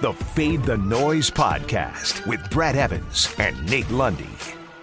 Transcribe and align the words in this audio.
the 0.00 0.12
Fade 0.14 0.62
the 0.62 0.78
Noise 0.78 1.30
podcast 1.30 2.26
with 2.26 2.48
Brad 2.48 2.74
Evans 2.74 3.34
and 3.38 3.70
Nate 3.70 3.90
Lundy. 3.90 4.30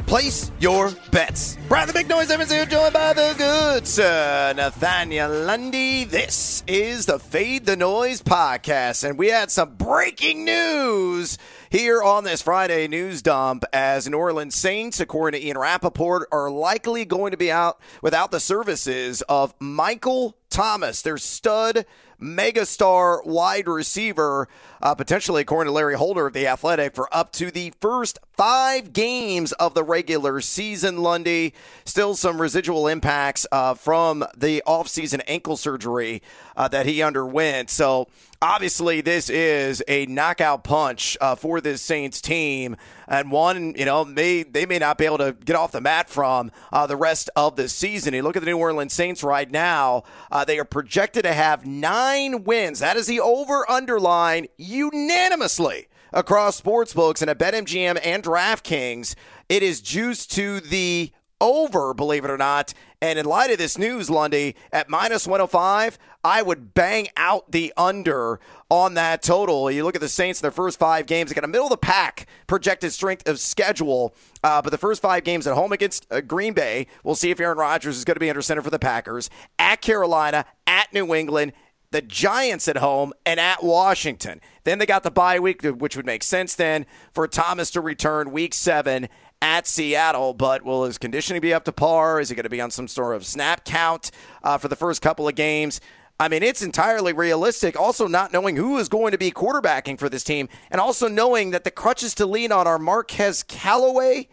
Place 0.05 0.51
your 0.59 0.91
bets. 1.11 1.57
Brad 1.67 1.89
the 1.89 1.93
Big 1.93 2.07
Noise 2.07 2.29
Evans 2.29 2.51
here, 2.51 2.67
joined 2.67 2.93
by 2.93 3.13
the 3.13 3.33
good 3.35 3.87
sir 3.87 4.53
Nathaniel 4.55 5.29
Lundy. 5.29 6.03
This 6.03 6.63
is 6.67 7.07
the 7.07 7.17
Fade 7.17 7.65
the 7.65 7.75
Noise 7.75 8.21
podcast, 8.21 9.03
and 9.03 9.17
we 9.17 9.29
had 9.29 9.49
some 9.49 9.73
breaking 9.73 10.45
news 10.45 11.39
here 11.71 12.03
on 12.03 12.23
this 12.23 12.43
Friday 12.43 12.87
news 12.87 13.23
dump 13.23 13.65
as 13.73 14.07
New 14.07 14.17
Orleans 14.17 14.55
Saints, 14.55 14.99
according 14.99 15.41
to 15.41 15.47
Ian 15.47 15.57
Rapoport, 15.57 16.27
are 16.31 16.51
likely 16.51 17.05
going 17.05 17.31
to 17.31 17.37
be 17.37 17.51
out 17.51 17.81
without 18.03 18.29
the 18.29 18.39
services 18.39 19.23
of 19.23 19.55
Michael 19.59 20.37
Thomas, 20.49 21.01
their 21.01 21.17
stud 21.17 21.85
megastar 22.21 23.25
wide 23.25 23.67
receiver, 23.67 24.47
uh, 24.81 24.95
potentially, 24.95 25.41
according 25.41 25.69
to 25.69 25.73
Larry 25.73 25.95
Holder 25.95 26.27
of 26.27 26.33
The 26.33 26.47
Athletic, 26.47 26.95
for 26.95 27.07
up 27.15 27.31
to 27.33 27.51
the 27.51 27.73
first 27.79 28.19
five 28.33 28.93
games 28.93 29.51
of 29.53 29.73
the 29.73 29.83
regular 29.83 30.41
season, 30.41 30.97
Lundy. 30.97 31.53
Still 31.85 32.15
some 32.15 32.41
residual 32.41 32.87
impacts 32.87 33.45
uh, 33.51 33.73
from 33.73 34.25
the 34.35 34.63
offseason 34.67 35.21
ankle 35.27 35.57
surgery 35.57 36.21
uh, 36.55 36.67
that 36.67 36.85
he 36.85 37.01
underwent. 37.01 37.69
So, 37.69 38.07
obviously, 38.41 39.01
this 39.01 39.29
is 39.29 39.83
a 39.87 40.05
knockout 40.05 40.63
punch 40.63 41.17
uh, 41.21 41.35
for 41.35 41.61
this 41.61 41.81
Saints 41.81 42.21
team, 42.21 42.75
and 43.07 43.31
one 43.31 43.73
you 43.75 43.85
know 43.85 44.03
they 44.03 44.43
they 44.43 44.65
may 44.65 44.79
not 44.79 44.97
be 44.97 45.05
able 45.05 45.17
to 45.19 45.35
get 45.45 45.55
off 45.55 45.71
the 45.71 45.81
mat 45.81 46.09
from 46.09 46.51
uh, 46.71 46.87
the 46.87 46.95
rest 46.95 47.29
of 47.35 47.55
the 47.55 47.69
season. 47.69 48.13
You 48.13 48.23
look 48.23 48.35
at 48.35 48.41
the 48.41 48.49
New 48.49 48.57
Orleans 48.57 48.93
Saints 48.93 49.23
right 49.23 49.49
now; 49.49 50.03
uh, 50.31 50.45
they 50.45 50.59
are 50.59 50.65
projected 50.65 51.23
to 51.23 51.33
have 51.33 51.65
nine 51.65 52.43
wins. 52.43 52.79
That 52.79 52.97
is 52.97 53.07
the 53.07 53.19
over 53.19 53.69
underline 53.69 54.47
unanimously 54.57 55.87
across 56.13 56.59
sportsbooks 56.59 57.21
and 57.21 57.29
at 57.29 57.37
BetMGM 57.37 57.99
and 58.03 58.23
DraftKings. 58.23 59.15
It 59.49 59.63
is 59.63 59.81
juiced 59.81 60.31
to 60.31 60.59
the 60.59 61.11
over, 61.39 61.93
believe 61.93 62.25
it 62.25 62.31
or 62.31 62.37
not. 62.37 62.73
And 63.01 63.19
in 63.19 63.25
light 63.25 63.51
of 63.51 63.57
this 63.57 63.77
news, 63.77 64.09
Lundy, 64.09 64.55
at 64.71 64.89
minus 64.89 65.27
105, 65.27 65.99
I 66.23 66.41
would 66.41 66.73
bang 66.73 67.07
out 67.15 67.51
the 67.51 67.71
under 67.77 68.39
on 68.69 68.95
that 68.95 69.21
total. 69.21 69.69
You 69.69 69.83
look 69.83 69.95
at 69.95 70.01
the 70.01 70.09
Saints 70.09 70.41
in 70.41 70.43
their 70.43 70.51
first 70.51 70.79
five 70.79 71.05
games, 71.05 71.29
they 71.29 71.35
got 71.35 71.43
a 71.43 71.47
middle 71.47 71.67
of 71.67 71.71
the 71.71 71.77
pack 71.77 72.27
projected 72.47 72.91
strength 72.91 73.27
of 73.27 73.39
schedule. 73.39 74.15
Uh, 74.43 74.61
but 74.61 74.71
the 74.71 74.77
first 74.77 75.01
five 75.01 75.23
games 75.23 75.45
at 75.45 75.53
home 75.53 75.71
against 75.71 76.07
uh, 76.11 76.21
Green 76.21 76.53
Bay, 76.53 76.87
we'll 77.03 77.15
see 77.15 77.29
if 77.29 77.39
Aaron 77.39 77.57
Rodgers 77.57 77.97
is 77.97 78.05
going 78.05 78.15
to 78.15 78.19
be 78.19 78.29
under 78.29 78.41
center 78.41 78.61
for 78.61 78.71
the 78.71 78.79
Packers. 78.79 79.29
At 79.59 79.81
Carolina, 79.81 80.45
at 80.65 80.91
New 80.91 81.13
England, 81.13 81.53
the 81.91 82.01
Giants 82.01 82.67
at 82.67 82.77
home 82.77 83.13
and 83.25 83.39
at 83.39 83.63
Washington. 83.63 84.41
Then 84.63 84.79
they 84.79 84.85
got 84.85 85.03
the 85.03 85.11
bye 85.11 85.39
week, 85.39 85.61
which 85.63 85.95
would 85.95 86.05
make 86.05 86.23
sense 86.23 86.55
then 86.55 86.85
for 87.13 87.27
Thomas 87.27 87.71
to 87.71 87.81
return 87.81 88.31
week 88.31 88.53
seven 88.53 89.07
at 89.41 89.67
Seattle. 89.67 90.33
But 90.33 90.63
will 90.63 90.85
his 90.85 90.97
conditioning 90.97 91.41
be 91.41 91.53
up 91.53 91.65
to 91.65 91.71
par? 91.71 92.19
Is 92.19 92.29
he 92.29 92.35
going 92.35 92.43
to 92.43 92.49
be 92.49 92.61
on 92.61 92.71
some 92.71 92.87
sort 92.87 93.15
of 93.15 93.25
snap 93.25 93.65
count 93.65 94.11
uh, 94.43 94.57
for 94.57 94.67
the 94.67 94.75
first 94.75 95.01
couple 95.01 95.27
of 95.27 95.35
games? 95.35 95.81
I 96.19 96.29
mean, 96.29 96.41
it's 96.41 96.63
entirely 96.63 97.13
realistic. 97.13 97.79
Also, 97.79 98.07
not 98.07 98.33
knowing 98.33 98.55
who 98.55 98.77
is 98.77 98.89
going 98.89 99.11
to 99.11 99.19
be 99.19 99.29
quarterbacking 99.29 99.99
for 99.99 100.09
this 100.09 100.23
team, 100.23 100.49
and 100.71 100.81
also 100.81 101.07
knowing 101.07 101.51
that 101.51 101.63
the 101.63 101.71
crutches 101.71 102.15
to 102.15 102.25
lean 102.25 102.51
on 102.51 102.65
are 102.65 102.79
Marquez 102.79 103.43
Callaway, 103.43 104.27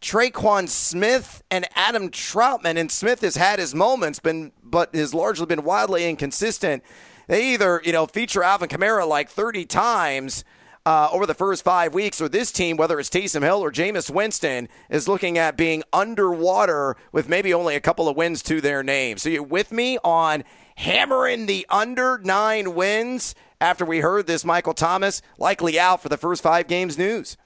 Tre'Quan 0.00 0.68
Smith, 0.68 1.42
and 1.50 1.66
Adam 1.74 2.08
Trautman. 2.10 2.76
And 2.76 2.90
Smith 2.90 3.22
has 3.22 3.34
had 3.34 3.58
his 3.58 3.74
moments, 3.74 4.20
been 4.20 4.52
but 4.62 4.94
has 4.94 5.12
largely 5.12 5.46
been 5.46 5.64
wildly 5.64 6.08
inconsistent. 6.08 6.84
They 7.26 7.52
either 7.54 7.80
you 7.84 7.92
know 7.92 8.06
feature 8.06 8.44
Alvin 8.44 8.68
Kamara 8.68 9.08
like 9.08 9.28
30 9.28 9.66
times 9.66 10.44
uh, 10.86 11.08
over 11.12 11.26
the 11.26 11.34
first 11.34 11.64
five 11.64 11.94
weeks, 11.94 12.20
or 12.20 12.28
this 12.28 12.52
team, 12.52 12.76
whether 12.76 13.00
it's 13.00 13.08
Taysom 13.08 13.42
Hill 13.42 13.60
or 13.60 13.72
Jameis 13.72 14.10
Winston, 14.10 14.68
is 14.90 15.08
looking 15.08 15.38
at 15.38 15.56
being 15.56 15.82
underwater 15.92 16.96
with 17.12 17.28
maybe 17.28 17.54
only 17.54 17.74
a 17.74 17.80
couple 17.80 18.08
of 18.08 18.16
wins 18.16 18.42
to 18.44 18.60
their 18.60 18.82
name. 18.82 19.16
So 19.18 19.28
you 19.28 19.42
with 19.42 19.72
me 19.72 19.98
on 20.04 20.44
hammering 20.76 21.46
the 21.46 21.66
under 21.70 22.18
nine 22.18 22.74
wins 22.74 23.34
after 23.60 23.84
we 23.84 24.00
heard 24.00 24.26
this 24.26 24.44
Michael 24.44 24.74
Thomas 24.74 25.22
likely 25.38 25.78
out 25.78 26.02
for 26.02 26.08
the 26.08 26.18
first 26.18 26.42
five 26.42 26.66
games 26.66 26.98
news? 26.98 27.36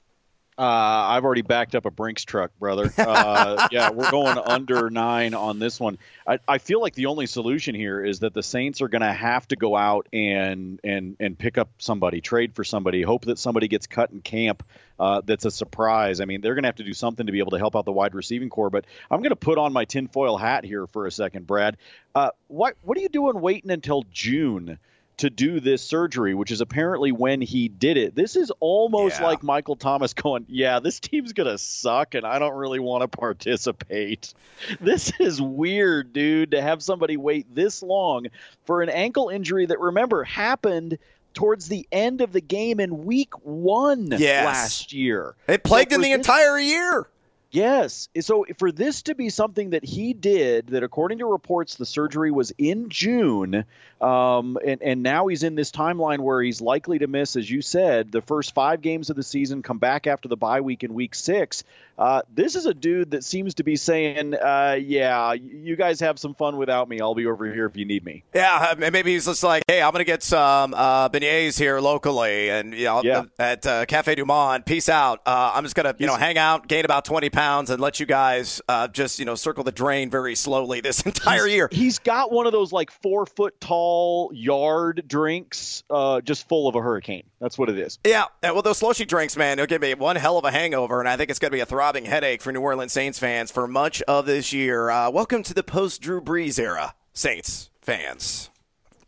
Uh, 0.59 0.61
I've 0.61 1.23
already 1.23 1.41
backed 1.41 1.73
up 1.73 1.85
a 1.85 1.91
Brinks 1.91 2.25
truck, 2.25 2.51
brother. 2.59 2.93
Uh, 3.09 3.67
yeah, 3.71 3.89
we're 3.89 4.11
going 4.11 4.37
under 4.37 4.89
nine 4.89 5.33
on 5.33 5.57
this 5.57 5.79
one. 5.79 5.97
I, 6.27 6.39
I, 6.47 6.57
feel 6.57 6.79
like 6.79 6.93
the 6.93 7.07
only 7.07 7.25
solution 7.25 7.73
here 7.73 8.03
is 8.03 8.19
that 8.19 8.33
the 8.33 8.43
Saints 8.43 8.81
are 8.81 8.87
going 8.87 9.01
to 9.01 9.11
have 9.11 9.47
to 9.47 9.55
go 9.55 9.75
out 9.75 10.07
and 10.13 10.79
and 10.83 11.15
and 11.19 11.37
pick 11.37 11.57
up 11.57 11.69
somebody, 11.79 12.21
trade 12.21 12.53
for 12.53 12.63
somebody, 12.63 13.01
hope 13.01 13.25
that 13.25 13.39
somebody 13.39 13.67
gets 13.67 13.87
cut 13.87 14.11
in 14.11 14.21
camp. 14.21 14.63
Uh, 14.99 15.21
that's 15.25 15.45
a 15.45 15.51
surprise. 15.51 16.19
I 16.21 16.25
mean, 16.25 16.41
they're 16.41 16.53
going 16.53 16.63
to 16.63 16.67
have 16.67 16.75
to 16.75 16.83
do 16.83 16.93
something 16.93 17.25
to 17.25 17.31
be 17.31 17.39
able 17.39 17.51
to 17.51 17.57
help 17.57 17.75
out 17.75 17.85
the 17.85 17.91
wide 17.91 18.13
receiving 18.13 18.49
core. 18.49 18.69
But 18.69 18.85
I'm 19.09 19.21
going 19.21 19.31
to 19.31 19.37
put 19.37 19.57
on 19.57 19.73
my 19.73 19.85
tinfoil 19.85 20.37
hat 20.37 20.65
here 20.65 20.85
for 20.87 21.07
a 21.07 21.11
second, 21.11 21.47
Brad. 21.47 21.77
Uh, 22.13 22.29
what 22.47 22.75
what 22.83 22.97
are 22.97 23.01
you 23.01 23.09
doing 23.09 23.39
waiting 23.39 23.71
until 23.71 24.03
June? 24.11 24.77
To 25.19 25.29
do 25.29 25.59
this 25.59 25.83
surgery, 25.83 26.33
which 26.33 26.49
is 26.49 26.61
apparently 26.61 27.11
when 27.11 27.41
he 27.41 27.67
did 27.67 27.97
it. 27.97 28.15
This 28.15 28.37
is 28.37 28.51
almost 28.61 29.19
yeah. 29.19 29.27
like 29.27 29.43
Michael 29.43 29.75
Thomas 29.75 30.13
going, 30.13 30.45
Yeah, 30.47 30.79
this 30.79 30.99
team's 30.99 31.33
going 31.33 31.49
to 31.49 31.57
suck 31.57 32.15
and 32.15 32.25
I 32.25 32.39
don't 32.39 32.55
really 32.55 32.79
want 32.79 33.01
to 33.01 33.07
participate. 33.07 34.33
This 34.79 35.11
is 35.19 35.41
weird, 35.41 36.13
dude, 36.13 36.51
to 36.51 36.61
have 36.61 36.81
somebody 36.81 37.17
wait 37.17 37.53
this 37.53 37.83
long 37.83 38.27
for 38.65 38.81
an 38.81 38.89
ankle 38.89 39.29
injury 39.29 39.65
that, 39.65 39.79
remember, 39.79 40.23
happened 40.23 40.97
towards 41.33 41.67
the 41.67 41.87
end 41.91 42.21
of 42.21 42.31
the 42.31 42.41
game 42.41 42.79
in 42.79 43.05
week 43.05 43.33
one 43.43 44.07
yes. 44.17 44.45
last 44.45 44.93
year. 44.93 45.35
It 45.47 45.63
plagued 45.63 45.91
him 45.91 46.01
the 46.01 46.09
this, 46.09 46.17
entire 46.17 46.59
year. 46.59 47.07
Yes. 47.51 48.09
So 48.21 48.45
for 48.57 48.71
this 48.71 49.03
to 49.03 49.15
be 49.15 49.29
something 49.29 49.71
that 49.71 49.83
he 49.83 50.13
did, 50.13 50.67
that 50.67 50.83
according 50.83 51.19
to 51.19 51.25
reports, 51.25 51.75
the 51.75 51.85
surgery 51.85 52.31
was 52.31 52.51
in 52.57 52.89
June, 52.89 53.65
um, 54.01 54.57
and, 54.65 54.81
and 54.81 55.03
now 55.03 55.27
he's 55.27 55.43
in 55.43 55.55
this 55.55 55.71
timeline 55.71 56.19
where 56.19 56.41
he's 56.41 56.61
likely 56.61 56.99
to 56.99 57.07
miss, 57.07 57.35
as 57.35 57.49
you 57.49 57.61
said, 57.61 58.11
the 58.11 58.21
first 58.21 58.53
five 58.53 58.81
games 58.81 59.09
of 59.09 59.15
the 59.15 59.23
season, 59.23 59.61
come 59.63 59.79
back 59.79 60.07
after 60.07 60.27
the 60.27 60.37
bye 60.37 60.61
week 60.61 60.83
in 60.83 60.93
week 60.93 61.15
six. 61.15 61.63
Uh, 61.99 62.21
this 62.33 62.55
is 62.55 62.65
a 62.65 62.73
dude 62.73 63.11
that 63.11 63.25
seems 63.25 63.55
to 63.55 63.63
be 63.63 63.75
saying, 63.75 64.33
uh, 64.33 64.77
"Yeah, 64.79 65.33
you 65.33 65.75
guys 65.75 65.99
have 65.99 66.17
some 66.17 66.33
fun 66.33 66.55
without 66.55 66.87
me. 66.87 67.01
I'll 67.01 67.13
be 67.13 67.25
over 67.25 67.51
here 67.51 67.65
if 67.65 67.75
you 67.75 67.83
need 67.83 68.05
me." 68.05 68.23
Yeah, 68.33 68.73
And 68.79 68.93
maybe 68.93 69.11
he's 69.11 69.25
just 69.25 69.43
like, 69.43 69.63
"Hey, 69.67 69.81
I'm 69.81 69.91
going 69.91 69.99
to 69.99 70.05
get 70.05 70.23
some 70.23 70.73
uh, 70.73 71.09
beignets 71.09 71.59
here 71.59 71.81
locally, 71.81 72.49
and 72.51 72.73
you 72.73 72.85
know, 72.85 73.03
yeah. 73.03 73.23
at 73.37 73.65
uh, 73.67 73.85
Cafe 73.85 74.15
Du 74.15 74.23
Monde. 74.23 74.65
Peace 74.65 74.87
out. 74.87 75.19
Uh, 75.25 75.51
I'm 75.53 75.63
just 75.63 75.75
going 75.75 75.93
to, 75.93 75.95
you 75.99 76.07
know, 76.07 76.15
hang 76.15 76.37
out, 76.37 76.69
gain 76.69 76.85
about 76.85 77.03
20 77.03 77.29
pounds, 77.31 77.38
and 77.39 77.79
let 77.79 77.99
you 77.99 78.05
guys 78.05 78.61
uh, 78.67 78.87
just, 78.87 79.19
you 79.19 79.25
know, 79.25 79.35
circle 79.35 79.63
the 79.63 79.71
drain 79.71 80.09
very 80.09 80.35
slowly 80.35 80.81
this 80.81 81.01
entire 81.05 81.45
he's, 81.45 81.55
year." 81.55 81.69
He's 81.71 81.99
got 81.99 82.31
one 82.31 82.45
of 82.45 82.51
those 82.51 82.71
like 82.71 82.91
four 82.91 83.25
foot 83.25 83.59
tall 83.61 84.31
yard 84.33 85.03
drinks, 85.07 85.83
just 86.23 86.47
full 86.47 86.67
of 86.67 86.75
a 86.75 86.81
hurricane. 86.81 87.23
That's 87.39 87.57
what 87.57 87.69
it 87.69 87.79
is. 87.79 87.99
Yeah, 88.05 88.25
well, 88.43 88.61
those 88.61 88.77
slushy 88.77 89.05
drinks, 89.05 89.37
man, 89.37 89.57
they'll 89.57 89.65
give 89.65 89.81
me 89.81 89.93
one 89.93 90.15
hell 90.15 90.37
of 90.37 90.45
a 90.45 90.51
hangover, 90.51 90.99
and 90.99 91.07
I 91.07 91.15
think 91.17 91.29
it's 91.29 91.39
going 91.39 91.51
to 91.51 91.55
be 91.55 91.61
a 91.61 91.65
throbbing 91.65 92.05
headache 92.05 92.41
for 92.41 92.51
New 92.51 92.61
Orleans 92.61 92.91
Saints 92.91 93.19
fans 93.19 93.51
for 93.51 93.67
much 93.67 94.01
of 94.03 94.25
this 94.25 94.51
year. 94.51 94.89
Uh, 94.89 95.09
welcome 95.09 95.43
to 95.43 95.53
the 95.53 95.63
post 95.63 96.01
Drew 96.01 96.21
Brees 96.21 96.59
era, 96.59 96.95
Saints 97.13 97.69
fans. 97.81 98.49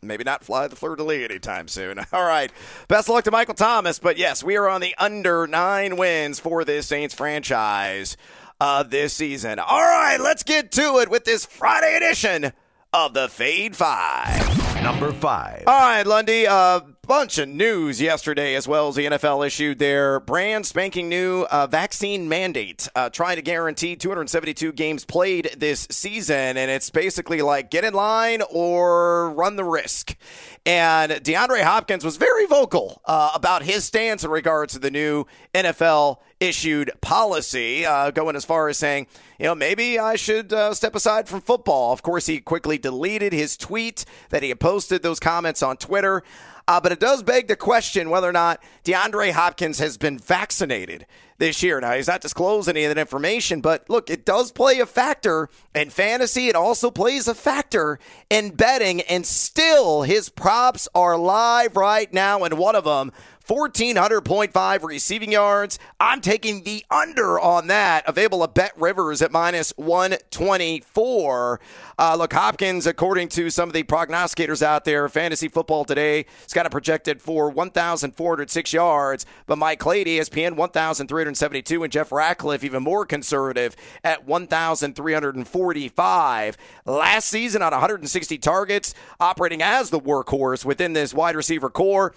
Maybe 0.04 0.24
not 0.24 0.42
fly 0.42 0.66
the 0.66 0.74
fleur 0.74 0.96
de 0.96 1.04
lis 1.04 1.24
anytime 1.30 1.68
soon. 1.68 2.00
All 2.12 2.24
right. 2.24 2.50
Best 2.88 3.08
of 3.08 3.14
luck 3.14 3.24
to 3.24 3.30
Michael 3.30 3.54
Thomas. 3.54 4.00
But 4.00 4.18
yes, 4.18 4.42
we 4.42 4.56
are 4.56 4.68
on 4.68 4.80
the 4.80 4.94
under 4.98 5.46
nine 5.46 5.96
wins 5.96 6.40
for 6.40 6.64
this 6.64 6.88
Saints 6.88 7.14
franchise 7.14 8.16
uh, 8.60 8.82
this 8.82 9.12
season. 9.12 9.60
All 9.60 9.80
right, 9.80 10.18
let's 10.20 10.42
get 10.42 10.72
to 10.72 10.98
it 10.98 11.08
with 11.08 11.24
this 11.24 11.46
Friday 11.46 11.96
edition 11.96 12.52
of 12.92 13.14
the 13.14 13.28
Fade 13.28 13.76
Five. 13.76 14.82
Number 14.82 15.12
five. 15.12 15.64
All 15.68 15.80
right, 15.80 16.04
Lundy. 16.04 16.48
Uh, 16.48 16.80
bunch 17.08 17.36
of 17.38 17.48
news 17.48 18.00
yesterday, 18.00 18.54
as 18.54 18.68
well 18.68 18.86
as 18.86 18.94
the 18.94 19.06
NFL 19.06 19.44
issued 19.44 19.80
their 19.80 20.20
brand 20.20 20.64
spanking 20.64 21.08
new 21.08 21.42
uh, 21.50 21.66
vaccine 21.66 22.28
mandate, 22.28 22.88
uh, 22.94 23.10
trying 23.10 23.34
to 23.34 23.42
guarantee 23.42 23.96
272 23.96 24.72
games 24.72 25.04
played 25.04 25.50
this 25.56 25.88
season. 25.90 26.56
And 26.56 26.70
it's 26.70 26.90
basically 26.90 27.42
like 27.42 27.72
get 27.72 27.84
in 27.84 27.92
line 27.92 28.40
or 28.50 29.30
run 29.30 29.56
the 29.56 29.64
risk. 29.64 30.16
And 30.64 31.10
DeAndre 31.10 31.62
Hopkins 31.62 32.04
was 32.04 32.18
very 32.18 32.46
vocal 32.46 33.02
uh, 33.04 33.32
about 33.34 33.64
his 33.64 33.84
stance 33.84 34.22
in 34.22 34.30
regards 34.30 34.74
to 34.74 34.78
the 34.78 34.90
new 34.92 35.24
NFL 35.52 36.18
issued 36.38 36.92
policy, 37.00 37.84
uh, 37.84 38.12
going 38.12 38.36
as 38.36 38.44
far 38.44 38.68
as 38.68 38.78
saying, 38.78 39.08
you 39.40 39.46
know, 39.46 39.56
maybe 39.56 39.98
I 39.98 40.14
should 40.14 40.52
uh, 40.52 40.72
step 40.72 40.94
aside 40.94 41.28
from 41.28 41.40
football. 41.40 41.92
Of 41.92 42.02
course, 42.02 42.26
he 42.26 42.38
quickly 42.38 42.78
deleted 42.78 43.32
his 43.32 43.56
tweet 43.56 44.04
that 44.30 44.44
he 44.44 44.50
had 44.50 44.60
posted 44.60 45.02
those 45.02 45.18
comments 45.18 45.64
on 45.64 45.76
Twitter. 45.76 46.22
Uh, 46.68 46.80
but 46.80 46.92
it 46.92 47.00
does 47.00 47.22
beg 47.22 47.48
the 47.48 47.56
question 47.56 48.10
whether 48.10 48.28
or 48.28 48.32
not 48.32 48.62
DeAndre 48.84 49.32
Hopkins 49.32 49.78
has 49.78 49.96
been 49.96 50.18
vaccinated 50.18 51.06
this 51.38 51.62
year. 51.62 51.80
Now, 51.80 51.92
he's 51.92 52.06
not 52.06 52.20
disclosed 52.20 52.68
any 52.68 52.84
of 52.84 52.94
that 52.94 53.00
information, 53.00 53.60
but 53.60 53.88
look, 53.90 54.10
it 54.10 54.24
does 54.24 54.52
play 54.52 54.78
a 54.78 54.86
factor 54.86 55.48
in 55.74 55.90
fantasy. 55.90 56.48
It 56.48 56.54
also 56.54 56.90
plays 56.90 57.26
a 57.26 57.34
factor 57.34 57.98
in 58.30 58.54
betting, 58.54 59.00
and 59.02 59.26
still 59.26 60.02
his 60.02 60.28
props 60.28 60.88
are 60.94 61.18
live 61.18 61.76
right 61.76 62.12
now, 62.12 62.44
and 62.44 62.56
one 62.58 62.76
of 62.76 62.84
them 62.84 63.10
1400.5 63.46 64.84
receiving 64.84 65.32
yards. 65.32 65.78
I'm 65.98 66.20
taking 66.20 66.64
the 66.64 66.84
under 66.90 67.40
on 67.40 67.68
that. 67.68 68.06
Available 68.08 68.44
at 68.44 68.54
Bet 68.54 68.72
Rivers 68.76 69.22
at 69.22 69.32
minus 69.32 69.72
124. 69.76 71.60
Uh, 71.98 72.16
look, 72.16 72.32
Hopkins, 72.32 72.86
according 72.86 73.28
to 73.28 73.50
some 73.50 73.68
of 73.68 73.72
the 73.72 73.82
prognosticators 73.82 74.62
out 74.62 74.84
there, 74.84 75.08
fantasy 75.08 75.48
football 75.48 75.84
today, 75.84 76.26
has 76.42 76.52
got 76.52 76.66
it 76.66 76.72
projected 76.72 77.20
for 77.20 77.50
1,406 77.50 78.72
yards. 78.72 79.26
But 79.46 79.58
Mike 79.58 79.78
Clay, 79.78 80.04
ESPN, 80.04 80.56
1,372. 80.56 81.82
And 81.82 81.92
Jeff 81.92 82.12
Ratcliffe, 82.12 82.64
even 82.64 82.82
more 82.82 83.06
conservative, 83.06 83.76
at 84.02 84.26
1,345. 84.26 86.56
Last 86.86 87.28
season, 87.28 87.62
on 87.62 87.72
160 87.72 88.38
targets, 88.38 88.94
operating 89.20 89.62
as 89.62 89.90
the 89.90 90.00
workhorse 90.00 90.64
within 90.64 90.92
this 90.92 91.14
wide 91.14 91.36
receiver 91.36 91.70
core. 91.70 92.12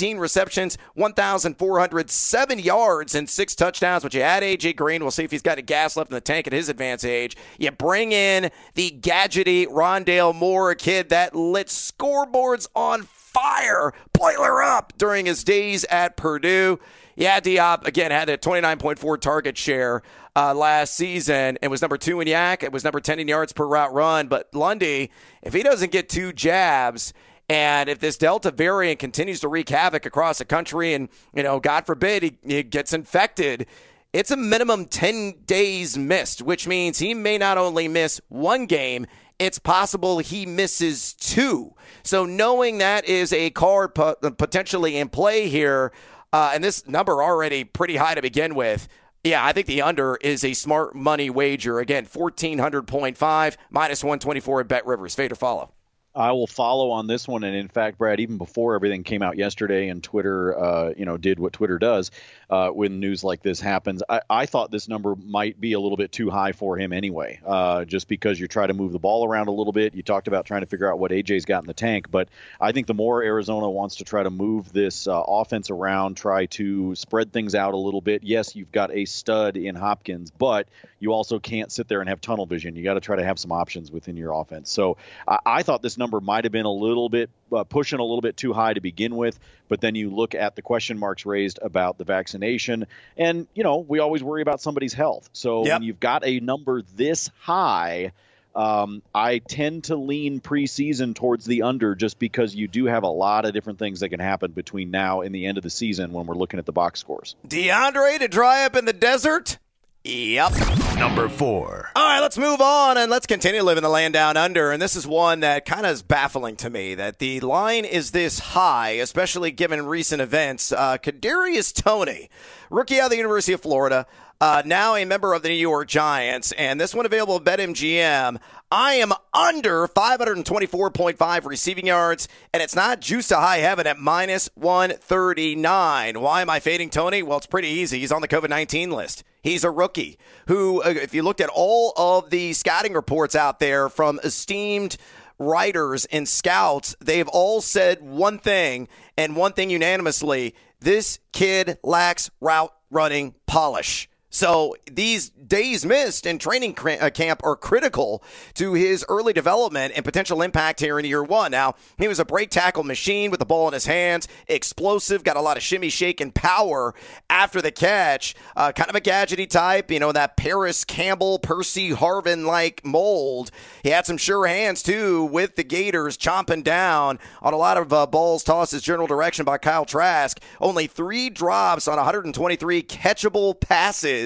115 0.00 0.18
receptions, 0.18 0.78
1,407 0.94 2.58
yards, 2.58 3.14
and 3.14 3.28
six 3.28 3.54
touchdowns. 3.54 4.02
But 4.02 4.14
you 4.14 4.22
add 4.22 4.42
A.J. 4.42 4.72
Green. 4.74 5.02
We'll 5.02 5.10
see 5.10 5.24
if 5.24 5.30
he's 5.30 5.42
got 5.42 5.58
a 5.58 5.62
gas 5.62 5.96
left 5.96 6.10
in 6.10 6.14
the 6.14 6.20
tank 6.20 6.46
at 6.46 6.52
his 6.52 6.68
advanced 6.68 7.04
age. 7.04 7.36
You 7.58 7.70
bring 7.70 8.12
in 8.12 8.50
the 8.74 8.90
gadgety 8.90 9.66
Rondale 9.66 10.34
Moore, 10.34 10.70
a 10.70 10.76
kid 10.76 11.10
that 11.10 11.34
lit 11.34 11.66
scoreboards 11.66 12.66
on 12.74 13.02
fire, 13.02 13.92
boiler 14.12 14.62
up 14.62 14.94
during 14.96 15.26
his 15.26 15.44
days 15.44 15.84
at 15.84 16.16
Purdue. 16.16 16.80
Yeah, 17.16 17.38
D-Hop, 17.40 17.86
again, 17.86 18.10
had 18.10 18.30
a 18.30 18.38
29.4 18.38 19.20
target 19.20 19.58
share 19.58 20.02
uh, 20.34 20.54
last 20.54 20.94
season 20.94 21.58
and 21.60 21.70
was 21.70 21.82
number 21.82 21.98
two 21.98 22.20
in 22.20 22.28
YAC. 22.28 22.62
It 22.62 22.72
was 22.72 22.84
number 22.84 23.00
10 23.00 23.18
in 23.18 23.28
yards 23.28 23.52
per 23.52 23.66
route 23.66 23.92
run. 23.92 24.28
But 24.28 24.48
Lundy, 24.54 25.10
if 25.42 25.52
he 25.52 25.62
doesn't 25.62 25.92
get 25.92 26.08
two 26.08 26.32
jabs, 26.32 27.12
and 27.50 27.88
if 27.88 27.98
this 27.98 28.16
Delta 28.16 28.52
variant 28.52 29.00
continues 29.00 29.40
to 29.40 29.48
wreak 29.48 29.68
havoc 29.70 30.06
across 30.06 30.38
the 30.38 30.44
country 30.44 30.94
and, 30.94 31.08
you 31.34 31.42
know, 31.42 31.58
God 31.58 31.84
forbid 31.84 32.22
he, 32.22 32.38
he 32.44 32.62
gets 32.62 32.92
infected, 32.92 33.66
it's 34.12 34.30
a 34.30 34.36
minimum 34.36 34.84
10 34.84 35.42
days 35.46 35.98
missed, 35.98 36.42
which 36.42 36.68
means 36.68 37.00
he 37.00 37.12
may 37.12 37.38
not 37.38 37.58
only 37.58 37.88
miss 37.88 38.20
one 38.28 38.66
game, 38.66 39.04
it's 39.40 39.58
possible 39.58 40.18
he 40.18 40.46
misses 40.46 41.12
two. 41.14 41.74
So 42.04 42.24
knowing 42.24 42.78
that 42.78 43.04
is 43.06 43.32
a 43.32 43.50
card 43.50 43.96
potentially 43.96 44.96
in 44.96 45.08
play 45.08 45.48
here, 45.48 45.90
uh, 46.32 46.52
and 46.54 46.62
this 46.62 46.86
number 46.86 47.20
already 47.20 47.64
pretty 47.64 47.96
high 47.96 48.14
to 48.14 48.22
begin 48.22 48.54
with. 48.54 48.86
Yeah, 49.24 49.44
I 49.44 49.52
think 49.52 49.66
the 49.66 49.82
under 49.82 50.14
is 50.20 50.44
a 50.44 50.52
smart 50.52 50.94
money 50.94 51.30
wager. 51.30 51.80
Again, 51.80 52.06
1400.5 52.06 53.56
minus 53.70 54.04
124 54.04 54.60
at 54.60 54.68
Bet 54.68 54.86
Rivers. 54.86 55.16
Fade 55.16 55.32
or 55.32 55.34
follow. 55.34 55.72
I 56.14 56.32
will 56.32 56.48
follow 56.48 56.90
on 56.90 57.06
this 57.06 57.28
one, 57.28 57.44
and 57.44 57.54
in 57.54 57.68
fact, 57.68 57.98
Brad, 57.98 58.18
even 58.18 58.36
before 58.36 58.74
everything 58.74 59.04
came 59.04 59.22
out 59.22 59.38
yesterday 59.38 59.88
and 59.88 60.02
Twitter, 60.02 60.58
uh, 60.58 60.92
you 60.96 61.04
know, 61.04 61.16
did 61.16 61.38
what 61.38 61.52
Twitter 61.52 61.78
does 61.78 62.10
uh, 62.48 62.70
when 62.70 62.98
news 62.98 63.22
like 63.22 63.42
this 63.42 63.60
happens, 63.60 64.02
I, 64.08 64.20
I, 64.28 64.46
thought 64.46 64.72
this 64.72 64.88
number 64.88 65.14
might 65.14 65.60
be 65.60 65.74
a 65.74 65.80
little 65.80 65.96
bit 65.96 66.10
too 66.10 66.28
high 66.28 66.50
for 66.50 66.76
him 66.76 66.92
anyway, 66.92 67.38
uh, 67.46 67.84
just 67.84 68.08
because 68.08 68.40
you 68.40 68.48
try 68.48 68.66
to 68.66 68.74
move 68.74 68.90
the 68.90 68.98
ball 68.98 69.24
around 69.24 69.46
a 69.46 69.52
little 69.52 69.72
bit. 69.72 69.94
You 69.94 70.02
talked 70.02 70.26
about 70.26 70.46
trying 70.46 70.62
to 70.62 70.66
figure 70.66 70.90
out 70.90 70.98
what 70.98 71.12
AJ's 71.12 71.44
got 71.44 71.62
in 71.62 71.68
the 71.68 71.74
tank, 71.74 72.10
but 72.10 72.28
I 72.60 72.72
think 72.72 72.88
the 72.88 72.94
more 72.94 73.22
Arizona 73.22 73.70
wants 73.70 73.96
to 73.96 74.04
try 74.04 74.24
to 74.24 74.30
move 74.30 74.72
this 74.72 75.06
uh, 75.06 75.22
offense 75.22 75.70
around, 75.70 76.16
try 76.16 76.46
to 76.46 76.96
spread 76.96 77.32
things 77.32 77.54
out 77.54 77.74
a 77.74 77.78
little 77.78 78.00
bit. 78.00 78.24
Yes, 78.24 78.56
you've 78.56 78.72
got 78.72 78.90
a 78.92 79.04
stud 79.04 79.56
in 79.56 79.76
Hopkins, 79.76 80.32
but 80.32 80.66
you 81.00 81.12
also 81.12 81.38
can't 81.38 81.72
sit 81.72 81.88
there 81.88 82.00
and 82.00 82.08
have 82.08 82.20
tunnel 82.20 82.46
vision. 82.46 82.76
You 82.76 82.84
got 82.84 82.94
to 82.94 83.00
try 83.00 83.16
to 83.16 83.24
have 83.24 83.38
some 83.38 83.50
options 83.50 83.90
within 83.90 84.16
your 84.16 84.32
offense. 84.32 84.70
So 84.70 84.98
I, 85.26 85.38
I 85.44 85.62
thought 85.62 85.82
this 85.82 85.98
number 85.98 86.20
might 86.20 86.44
have 86.44 86.52
been 86.52 86.66
a 86.66 86.72
little 86.72 87.08
bit 87.08 87.30
uh, 87.52 87.64
pushing 87.64 87.98
a 87.98 88.04
little 88.04 88.20
bit 88.20 88.36
too 88.36 88.52
high 88.52 88.74
to 88.74 88.80
begin 88.80 89.16
with, 89.16 89.40
but 89.68 89.80
then 89.80 89.94
you 89.94 90.10
look 90.10 90.34
at 90.34 90.54
the 90.54 90.62
question 90.62 90.98
marks 90.98 91.26
raised 91.26 91.58
about 91.62 91.98
the 91.98 92.04
vaccination, 92.04 92.86
and 93.16 93.48
you 93.54 93.64
know 93.64 93.78
we 93.78 93.98
always 93.98 94.22
worry 94.22 94.42
about 94.42 94.60
somebody's 94.60 94.92
health. 94.92 95.28
So 95.32 95.64
yep. 95.64 95.76
when 95.80 95.82
you've 95.82 96.00
got 96.00 96.24
a 96.24 96.38
number 96.38 96.82
this 96.82 97.30
high. 97.40 98.12
Um, 98.52 99.02
I 99.14 99.38
tend 99.38 99.84
to 99.84 99.96
lean 99.96 100.40
preseason 100.40 101.14
towards 101.14 101.44
the 101.44 101.62
under 101.62 101.94
just 101.94 102.18
because 102.18 102.52
you 102.52 102.66
do 102.66 102.86
have 102.86 103.04
a 103.04 103.08
lot 103.08 103.44
of 103.44 103.52
different 103.52 103.78
things 103.78 104.00
that 104.00 104.08
can 104.08 104.18
happen 104.18 104.50
between 104.50 104.90
now 104.90 105.20
and 105.20 105.32
the 105.32 105.46
end 105.46 105.56
of 105.56 105.62
the 105.62 105.70
season 105.70 106.12
when 106.12 106.26
we're 106.26 106.34
looking 106.34 106.58
at 106.58 106.66
the 106.66 106.72
box 106.72 106.98
scores. 106.98 107.36
DeAndre 107.46 108.18
to 108.18 108.26
dry 108.26 108.64
up 108.64 108.74
in 108.74 108.86
the 108.86 108.92
desert. 108.92 109.58
Yep. 110.04 110.52
Number 110.98 111.28
four. 111.28 111.90
All 111.94 112.02
right, 112.02 112.20
let's 112.20 112.38
move 112.38 112.62
on 112.62 112.96
and 112.96 113.10
let's 113.10 113.26
continue 113.26 113.62
living 113.62 113.82
the 113.82 113.90
land 113.90 114.14
down 114.14 114.36
under. 114.38 114.70
And 114.70 114.80
this 114.80 114.96
is 114.96 115.06
one 115.06 115.40
that 115.40 115.66
kind 115.66 115.84
of 115.84 115.92
is 115.92 116.02
baffling 116.02 116.56
to 116.56 116.70
me 116.70 116.94
that 116.94 117.18
the 117.18 117.40
line 117.40 117.84
is 117.84 118.10
this 118.12 118.38
high, 118.38 118.90
especially 118.92 119.50
given 119.50 119.84
recent 119.84 120.22
events. 120.22 120.72
Uh, 120.72 120.96
Kadarius 120.96 121.74
Toney, 121.74 122.30
rookie 122.70 122.98
out 122.98 123.04
of 123.06 123.10
the 123.10 123.18
University 123.18 123.52
of 123.52 123.60
Florida, 123.60 124.06
uh, 124.40 124.62
now 124.64 124.94
a 124.94 125.04
member 125.04 125.34
of 125.34 125.42
the 125.42 125.50
New 125.50 125.54
York 125.54 125.86
Giants, 125.86 126.52
and 126.52 126.80
this 126.80 126.94
one 126.94 127.04
available 127.04 127.36
at 127.36 127.44
BetMGM. 127.44 128.40
I 128.72 128.94
am 128.94 129.12
under 129.34 129.86
524.5 129.86 131.44
receiving 131.44 131.86
yards, 131.86 132.28
and 132.54 132.62
it's 132.62 132.74
not 132.74 133.00
juice 133.00 133.28
to 133.28 133.36
high 133.36 133.58
heaven 133.58 133.86
at 133.86 133.98
minus 133.98 134.48
139. 134.54 136.20
Why 136.20 136.40
am 136.40 136.48
I 136.48 136.60
fading 136.60 136.90
Toney? 136.90 137.22
Well, 137.22 137.38
it's 137.38 137.46
pretty 137.46 137.68
easy. 137.68 137.98
He's 137.98 138.12
on 138.12 138.22
the 138.22 138.28
COVID 138.28 138.48
19 138.48 138.90
list. 138.90 139.24
He's 139.42 139.64
a 139.64 139.70
rookie 139.70 140.18
who, 140.46 140.82
uh, 140.82 140.88
if 140.88 141.14
you 141.14 141.22
looked 141.22 141.40
at 141.40 141.50
all 141.52 141.92
of 141.96 142.30
the 142.30 142.52
scouting 142.52 142.92
reports 142.92 143.34
out 143.34 143.58
there 143.58 143.88
from 143.88 144.20
esteemed 144.22 144.96
writers 145.38 146.04
and 146.06 146.28
scouts, 146.28 146.94
they've 147.00 147.28
all 147.28 147.60
said 147.60 148.02
one 148.02 148.38
thing 148.38 148.88
and 149.16 149.36
one 149.36 149.52
thing 149.52 149.70
unanimously 149.70 150.54
this 150.80 151.18
kid 151.32 151.78
lacks 151.82 152.30
route 152.40 152.72
running 152.90 153.34
polish. 153.46 154.09
So 154.30 154.76
these 154.90 155.30
days 155.30 155.84
missed 155.84 156.24
in 156.24 156.38
training 156.38 156.78
uh, 156.78 157.10
camp 157.10 157.40
are 157.42 157.56
critical 157.56 158.22
to 158.54 158.74
his 158.74 159.04
early 159.08 159.32
development 159.32 159.92
and 159.96 160.04
potential 160.04 160.40
impact 160.40 160.78
here 160.78 161.00
in 161.00 161.04
year 161.04 161.24
one. 161.24 161.50
Now, 161.50 161.74
he 161.98 162.06
was 162.06 162.20
a 162.20 162.24
break 162.24 162.50
tackle 162.50 162.84
machine 162.84 163.32
with 163.32 163.40
the 163.40 163.46
ball 163.46 163.66
in 163.66 163.74
his 163.74 163.86
hands, 163.86 164.28
explosive, 164.46 165.24
got 165.24 165.36
a 165.36 165.40
lot 165.40 165.56
of 165.56 165.64
shimmy, 165.64 165.88
shake, 165.88 166.20
and 166.20 166.32
power 166.32 166.94
after 167.28 167.60
the 167.60 167.72
catch. 167.72 168.36
Uh, 168.54 168.70
kind 168.70 168.88
of 168.88 168.94
a 168.94 169.00
gadgety 169.00 169.50
type, 169.50 169.90
you 169.90 169.98
know, 169.98 170.12
that 170.12 170.36
Parris 170.36 170.84
Campbell, 170.84 171.40
Percy 171.40 171.90
Harvin 171.90 172.46
like 172.46 172.84
mold. 172.84 173.50
He 173.82 173.90
had 173.90 174.06
some 174.06 174.16
sure 174.16 174.46
hands 174.46 174.84
too 174.84 175.24
with 175.24 175.56
the 175.56 175.64
Gators, 175.64 176.16
chomping 176.16 176.62
down 176.62 177.18
on 177.42 177.52
a 177.52 177.56
lot 177.56 177.76
of 177.76 177.92
uh, 177.92 178.06
balls 178.06 178.44
tossed 178.44 178.70
his 178.70 178.82
general 178.82 179.08
direction 179.08 179.44
by 179.44 179.58
Kyle 179.58 179.84
Trask. 179.84 180.38
Only 180.60 180.86
three 180.86 181.30
drops 181.30 181.88
on 181.88 181.96
123 181.96 182.84
catchable 182.84 183.58
passes 183.58 184.19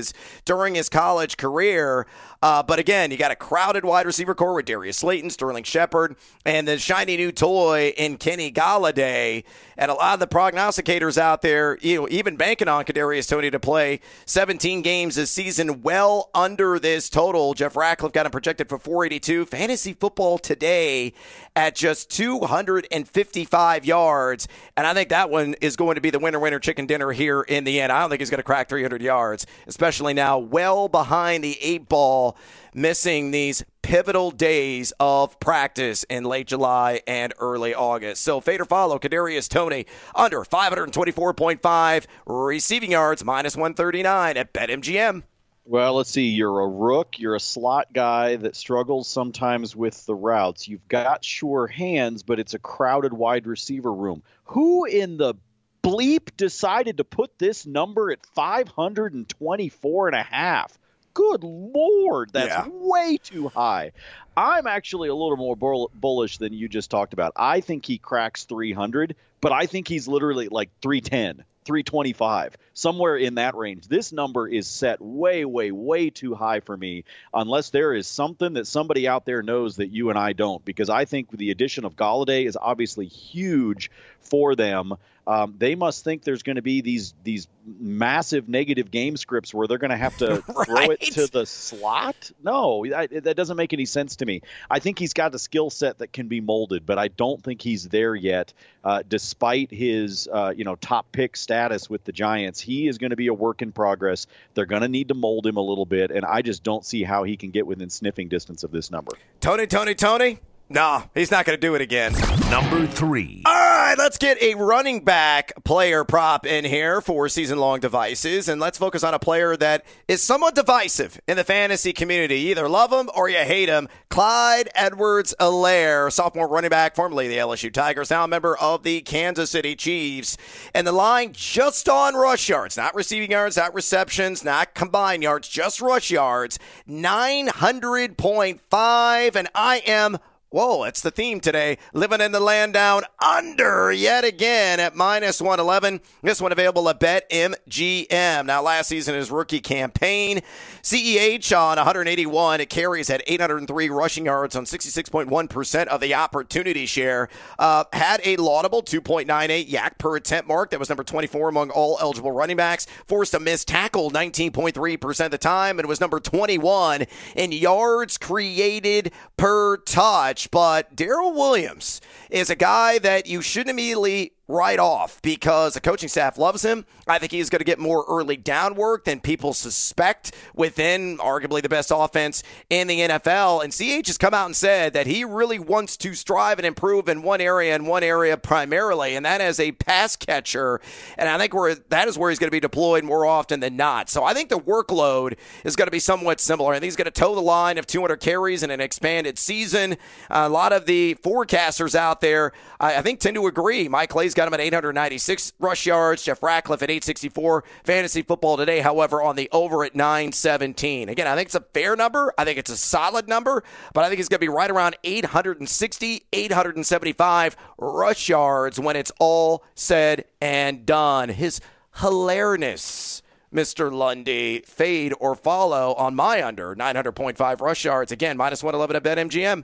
during 0.45 0.75
his 0.75 0.89
college 0.89 1.37
career. 1.37 2.07
Uh, 2.45 2.63
but 2.63 2.79
again, 2.79 3.11
you 3.11 3.17
got 3.17 3.31
a 3.31 3.35
crowded 3.35 3.87
wide 3.87 4.05
receiver 4.05 4.35
core 4.35 4.53
with 4.53 4.67
Darius 4.67 4.99
Slayton, 4.99 5.31
Sterling 5.31 5.65
Shepard, 5.65 6.15
and 6.45 6.69
the 6.69 6.79
shiny 6.79 7.17
new 7.17 7.33
toy 7.33 7.95
in 7.97 8.19
Kenny 8.19 8.53
Golladay. 8.53 9.45
And 9.79 9.91
a 9.91 9.95
lot 9.95 10.13
of 10.13 10.21
the 10.21 10.27
prognosticators 10.27 11.17
out 11.17 11.41
there, 11.41 11.79
you 11.81 12.03
know, 12.03 12.09
even 12.11 12.37
banking 12.37 12.69
on 12.69 12.85
Kadarius 12.85 13.31
Toney 13.31 13.51
to 13.51 13.59
play 13.59 14.01
17 14.27 14.83
games 14.83 15.15
this 15.15 15.31
season, 15.31 15.81
well 15.81 16.29
under 16.35 16.79
this 16.79 17.09
total. 17.09 17.55
Jeff 17.55 17.77
Ratcliffe 17.77 18.13
got 18.13 18.27
him 18.27 18.33
projected 18.33 18.69
for 18.69 18.79
482. 18.79 19.47
Fantasy 19.47 19.95
football 19.95 20.37
today 20.37 21.15
at 21.57 21.75
just 21.75 22.11
255 22.11 23.87
yards, 23.87 24.49
and 24.77 24.87
I 24.87 24.93
think 24.93 25.09
that 25.09 25.31
one 25.31 25.55
is 25.63 25.77
going 25.77 25.95
to 25.95 26.03
be 26.03 26.11
the 26.11 26.19
winner, 26.19 26.39
winner, 26.39 26.59
chicken 26.59 26.85
dinner 26.85 27.11
here 27.11 27.41
in 27.41 27.65
the 27.65 27.81
end. 27.81 27.91
I 27.91 28.01
don't 28.01 28.11
think 28.11 28.21
he's 28.21 28.31
going 28.31 28.39
to 28.39 28.45
crack 28.45 28.69
300 28.69 29.01
yards, 29.01 29.47
especially 29.67 30.13
now, 30.13 30.39
well 30.39 30.89
behind 30.89 31.43
the 31.43 31.57
eight 31.63 31.89
ball 31.89 32.34
missing 32.75 33.31
these 33.31 33.65
pivotal 33.83 34.31
days 34.31 34.93
of 34.99 35.39
practice 35.41 36.05
in 36.05 36.25
late 36.25 36.47
July 36.47 37.01
and 37.07 37.33
early 37.39 37.75
August. 37.75 38.23
So 38.23 38.41
fade 38.41 38.61
or 38.61 38.65
follow 38.65 38.99
Kadarius 38.99 39.49
Toney 39.49 39.87
under 40.15 40.41
524.5 40.41 42.07
receiving 42.27 42.93
yards 42.93 43.25
minus 43.25 43.57
139 43.57 44.37
at 44.37 44.53
BetMGM. 44.53 45.23
Well, 45.67 45.95
let's 45.95 46.11
see. 46.11 46.29
You're 46.29 46.61
a 46.61 46.69
rook. 46.69 47.19
You're 47.19 47.37
a 47.37 47.41
slot 47.41 47.93
guy 47.95 48.37
that 48.37 48.55
struggles 48.55 49.09
sometimes 49.09 49.75
with 49.75 50.05
the 50.05 50.15
routes. 50.15 50.69
You've 50.69 50.87
got 50.89 51.25
sure 51.25 51.67
hands, 51.67 52.23
but 52.23 52.39
it's 52.39 52.53
a 52.53 52.59
crowded 52.59 53.15
wide 53.15 53.47
receiver 53.47 53.93
room. 53.93 54.23
Who 54.45 54.85
in 54.85 55.17
the 55.17 55.35
bleep 55.83 56.37
decided 56.37 56.99
to 56.99 57.05
put 57.05 57.39
this 57.39 57.65
number 57.65 58.11
at 58.11 58.27
524 58.27 60.09
and 60.09 60.17
a 60.17 60.23
half? 60.23 60.79
Good 61.15 61.43
lord, 61.43 62.31
that's 62.33 62.49
yeah. 62.49 62.69
way 62.69 63.19
too 63.23 63.49
high. 63.49 63.93
I'm 64.37 64.67
actually 64.67 65.09
a 65.09 65.15
little 65.15 65.37
more 65.37 65.57
bull- 65.57 65.91
bullish 65.95 66.39
than 66.39 66.53
you 66.53 66.69
just 66.69 66.91
talked 66.91 67.13
about. 67.13 67.33
I 67.37 67.61
think 67.61 67.87
he 67.87 67.99
cracks 67.99 68.45
300, 68.45 69.15
but 69.41 69.53
I 69.53 69.67
think 69.67 69.89
he's 69.89 70.09
literally 70.09 70.49
like 70.49 70.71
310. 70.83 71.45
325. 71.65 72.57
somewhere 72.75 73.17
in 73.17 73.37
that 73.37 73.55
range. 73.55 73.89
This 73.89 74.13
number 74.13 74.47
is 74.47 74.67
set 74.67 75.01
way, 75.01 75.45
way, 75.45 75.71
way 75.71 76.11
too 76.11 76.35
high 76.35 76.61
for 76.61 76.77
me, 76.77 77.05
unless 77.33 77.71
there 77.71 77.95
is 77.95 78.07
something 78.07 78.55
that 78.55 78.67
somebody 78.67 79.09
out 79.09 79.25
there 79.25 79.43
knows 79.43 79.77
that 79.77 79.89
you 79.89 80.11
and 80.11 80.19
I 80.19 80.35
don't. 80.35 80.65
Because 80.65 80.91
I 80.91 81.05
think 81.05 81.31
the 81.31 81.51
addition 81.51 81.85
of 81.85 81.97
Golladay 81.97 82.47
is 82.47 82.59
obviously 82.61 83.07
huge 83.07 83.91
for 84.21 84.55
them 84.55 84.95
um, 85.27 85.55
they 85.59 85.75
must 85.75 86.05
think 86.05 86.23
there's 86.23 86.43
going 86.43 86.57
to 86.57 86.63
be 86.63 86.81
these 86.81 87.15
these 87.23 87.49
massive 87.67 88.47
negative 88.47 88.91
game 88.91 89.17
scripts 89.17 89.55
where 89.55 89.67
they're 89.67 89.79
going 89.79 89.91
to 89.91 89.97
have 89.97 90.17
to 90.19 90.43
right? 90.49 90.55
throw 90.67 90.91
it 90.91 91.01
to 91.01 91.27
the 91.27 91.47
slot. 91.47 92.31
No, 92.43 92.85
I, 92.85 93.07
that 93.07 93.35
doesn't 93.35 93.57
make 93.57 93.73
any 93.73 93.87
sense 93.87 94.17
to 94.17 94.27
me. 94.27 94.43
I 94.71 94.81
think 94.81 94.99
he's 94.99 95.15
got 95.15 95.35
a 95.35 95.39
skill 95.39 95.71
set 95.71 95.99
that 95.99 96.13
can 96.13 96.29
be 96.29 96.43
molded, 96.43 96.85
but 96.85 96.99
I 96.99 97.09
don't 97.09 97.43
think 97.43 97.63
he's 97.63 97.89
there 97.89 98.15
yet. 98.15 98.53
Uh, 98.85 99.03
despite 99.09 99.71
his 99.71 100.29
uh, 100.31 100.53
you 100.55 100.65
know 100.65 100.75
top 100.77 101.11
pick 101.13 101.37
status 101.37 101.89
with 101.89 102.05
the 102.05 102.13
Giants, 102.13 102.61
he 102.61 102.87
is 102.87 102.99
going 102.99 103.11
to 103.11 103.17
be 103.17 103.29
a 103.29 103.35
work 103.35 103.63
in 103.63 103.73
progress. 103.73 104.27
They're 104.53 104.67
going 104.67 104.83
to 104.83 104.89
need 104.89 105.09
to 105.09 105.15
mold 105.15 105.47
him 105.47 105.57
a 105.57 105.63
little 105.63 105.87
bit, 105.87 106.11
and 106.11 106.25
I 106.27 106.43
just 106.43 106.63
don't 106.63 106.85
see 106.85 107.03
how 107.03 107.25
he 107.25 107.37
can 107.37 107.51
get 107.51 107.67
within 107.67 107.89
sniffing 107.89 108.29
distance 108.29 108.63
of 108.63 108.73
this 108.73 108.91
number. 108.91 109.13
Tony, 109.41 109.67
Tony, 109.67 109.95
Tony. 109.95 110.41
No, 110.71 111.03
he's 111.15 111.31
not 111.31 111.45
going 111.45 111.59
to 111.59 111.61
do 111.61 111.75
it 111.75 111.83
again. 111.83 112.15
Number 112.51 112.87
three. 112.87 113.43
All 113.45 113.53
right, 113.53 113.97
let's 113.99 114.17
get 114.17 114.41
a 114.43 114.55
running 114.55 115.05
back 115.05 115.53
player 115.65 116.05
prop 116.05 116.47
in 116.47 116.65
here 116.65 117.03
for 117.03 117.29
season 117.29 117.59
long 117.59 117.81
devices. 117.81 118.49
And 118.49 118.59
let's 118.61 118.79
focus 118.79 119.05
on 119.05 119.13
a 119.13 119.19
player 119.19 119.57
that 119.59 119.85
is 120.09 120.23
somewhat 120.23 120.55
divisive 120.55 121.21
in 121.29 121.37
the 121.37 121.45
fantasy 121.45 121.93
community. 121.93 122.41
You 122.41 122.53
either 122.53 122.67
love 122.69 122.91
him 122.93 123.11
or 123.15 123.29
you 123.29 123.37
hate 123.39 123.69
him. 123.69 123.89
Clyde 124.09 124.71
Edwards 124.75 125.35
Helaire, 125.39 126.11
sophomore 126.11 126.49
running 126.49 126.71
back, 126.71 126.97
formerly 126.97 127.29
the 127.29 127.37
LSU 127.37 127.71
Tigers, 127.73 128.09
now 128.11 128.25
a 128.25 128.29
member 128.29 128.57
of 128.57 128.85
the 128.85 129.03
Kansas 129.03 129.51
City 129.51 129.77
Chiefs. 129.77 130.39
And 130.75 130.87
the 130.87 130.93
line 130.93 131.35
just 131.35 131.91
on 131.91 132.15
rush 132.15 132.49
yards, 132.49 132.79
not 132.79 132.95
receiving 132.95 133.33
yards, 133.33 133.59
not 133.59 133.75
receptions, 133.75 134.43
not 134.43 134.73
combined 134.75 135.23
yards, 135.23 135.47
just 135.49 135.83
rush 135.83 136.11
yards, 136.11 136.59
900.5. 136.89 139.37
And 139.37 139.49
I 139.55 139.83
am 139.87 140.17
Whoa, 140.55 140.85
it's 140.85 141.01
the 141.01 141.11
theme 141.11 141.41
today. 141.41 141.79
Living 141.93 142.21
in 142.21 142.31
the 142.31 142.39
land 142.39 142.75
down 142.75 143.03
under 143.19 143.91
yet 143.91 144.23
again 144.25 144.79
at 144.79 144.95
minus 144.95 145.41
111. 145.41 146.01
This 146.23 146.41
one 146.41 146.53
available 146.53 146.89
at 146.89 147.01
BetMGM. 147.01 148.47
Now, 148.47 148.63
last 148.63 148.87
season, 148.87 149.17
his 149.17 149.33
rookie 149.33 149.59
campaign, 149.59 150.43
CEH 150.81 151.53
on 151.59 151.77
181. 151.79 152.61
It 152.61 152.71
carries 152.71 153.11
at 153.11 153.25
803 153.27 153.91
rushing 153.91 154.27
yards 154.27 154.55
on 154.55 154.65
66.1% 154.65 155.87
of 155.89 156.01
the 156.01 156.15
opportunity 156.15 156.87
share. 156.87 157.29
Uh, 157.59 157.83
had 157.93 158.21
a 158.25 158.37
laudable 158.37 158.85
2.98 158.85 159.69
YAC 159.69 159.99
per 159.99 160.15
attempt 160.15 160.47
mark. 160.47 160.71
That 160.71 160.79
was 160.79 160.89
number 160.89 161.03
24 161.03 161.49
among 161.49 161.71
all 161.71 161.99
eligible 162.01 162.31
running 162.31 162.59
backs. 162.59 162.87
Forced 163.09 163.35
a 163.35 163.41
missed 163.41 163.67
tackle 163.67 164.13
19.3% 164.13 165.25
of 165.25 165.33
the 165.33 165.37
time 165.39 165.81
and 165.81 165.89
was 165.89 166.01
number 166.01 166.21
21 166.21 167.07
in 167.35 167.51
yards 167.51 168.19
created 168.19 169.11
per 169.37 169.79
touch 169.79 170.44
but 170.51 170.95
Darrel 170.95 171.33
Williams 171.33 172.01
is 172.31 172.51
a 172.51 172.57
guy 172.57 172.99
that 172.99 173.27
you 173.27 173.43
shouldn't 173.43 173.71
immediately 173.71 174.34
right 174.47 174.79
off 174.79 175.23
because 175.23 175.75
the 175.75 175.81
coaching 175.81 176.09
staff 176.09 176.37
loves 176.37 176.63
him. 176.63 176.85
I 177.07 177.19
think 177.19 177.33
he's 177.33 177.49
going 177.49 177.61
to 177.61 177.65
get 177.65 177.79
more 177.79 178.05
early 178.09 178.37
down 178.37 178.75
work 178.75 179.05
than 179.05 179.21
people 179.21 179.55
suspect 179.55 180.33
within 180.55 181.19
arguably 181.19 181.63
the 181.63 181.69
best 181.69 181.91
offense 181.95 182.43
in 182.69 182.87
the 182.87 183.01
NFL. 183.01 183.65
And 183.65 183.73
CH 183.73 184.07
has 184.07 184.19
come 184.19 184.35
out 184.35 184.47
and 184.47 184.57
said 184.57 184.93
that 184.93 185.07
he 185.07 185.25
really 185.25 185.59
wants 185.59 185.97
to 185.99 186.15
strive 186.15 186.59
and 186.59 186.67
improve 186.67 187.09
in 187.09 187.23
one 187.23 187.41
area 187.41 187.75
and 187.75 187.87
one 187.87 188.03
area 188.03 188.37
primarily, 188.37 189.17
and 189.17 189.25
that 189.25 189.41
is 189.41 189.59
a 189.59 189.73
pass 189.73 190.17
catcher. 190.17 190.81
And 191.17 191.29
I 191.29 191.39
think 191.39 191.55
where 191.55 191.75
that 191.75 192.09
is 192.09 192.19
where 192.19 192.31
he's 192.31 192.39
going 192.39 192.49
to 192.49 192.55
be 192.55 192.61
deployed 192.61 193.05
more 193.05 193.25
often 193.25 193.61
than 193.61 193.77
not. 193.77 194.11
So 194.11 194.25
I 194.25 194.35
think 194.35 194.51
the 194.51 194.59
workload 194.59 195.37
is 195.65 195.75
going 195.77 195.87
to 195.87 195.93
be 195.93 195.99
somewhat 195.99 196.41
similar. 196.41 196.73
I 196.73 196.77
think 196.77 196.85
he's 196.85 196.97
going 196.97 197.07
to 197.07 197.11
toe 197.11 197.35
the 197.35 197.41
line 197.41 197.79
of 197.79 197.87
200 197.87 198.17
carries 198.17 198.63
in 198.63 198.71
an 198.71 198.81
expanded 198.81 199.39
season. 199.39 199.97
A 200.29 200.49
lot 200.49 200.73
of 200.73 200.87
the 200.87 201.17
forecasters 201.23 201.95
out 201.95 202.21
there, 202.21 202.53
I, 202.79 202.97
I 202.97 203.03
think, 203.03 203.21
tend 203.21 203.37
to 203.37 203.47
agree. 203.47 203.89
Mike 203.89 204.11
Clay's 204.11 204.34
got 204.35 204.49
him 204.49 204.55
at 204.55 204.61
896 204.61 205.53
rush 205.59 205.87
yards. 205.87 206.25
Jeff 206.25 206.43
Ratcliffe 206.43 206.83
at 206.83 206.91
864. 206.91 207.65
Fantasy 207.85 208.23
football 208.23 208.57
today, 208.57 208.81
however, 208.81 209.23
on 209.23 209.37
the 209.37 209.49
over 209.53 209.85
at 209.85 209.95
917. 209.95 211.09
Again, 211.09 211.27
I 211.27 211.35
think 211.35 211.47
it's 211.47 211.55
a 211.55 211.61
fair 211.61 211.97
number. 211.97 212.33
I 212.37 212.45
think 212.45 212.59
it's 212.59 212.71
a 212.71 212.77
solid 212.77 213.29
number, 213.29 213.65
but 213.93 214.05
I 214.05 214.09
think 214.09 214.21
it's 214.21 214.29
going 214.29 214.39
to 214.39 214.45
be 214.45 214.49
right 214.49 214.71
around 214.71 214.97
860, 215.05 216.23
875 216.33 217.57
rush 217.79 218.29
yards 218.29 218.81
when 218.81 218.97
it's 218.97 219.13
all 219.19 219.65
said 219.75 220.25
and 220.41 220.85
done. 220.85 221.29
His 221.31 221.61
hilarious. 221.97 223.23
Mr. 223.53 223.93
Lundy, 223.93 224.63
fade 224.67 225.15
or 225.21 225.37
follow 225.37 225.95
on 225.95 226.17
my 226.17 226.43
under 226.43 226.75
900.5 226.75 227.61
rush 227.61 227.85
yards. 227.85 228.11
Again, 228.11 228.37
minus 228.37 228.65
111 228.65 228.97
at 228.97 229.05
BetMGM 229.05 229.63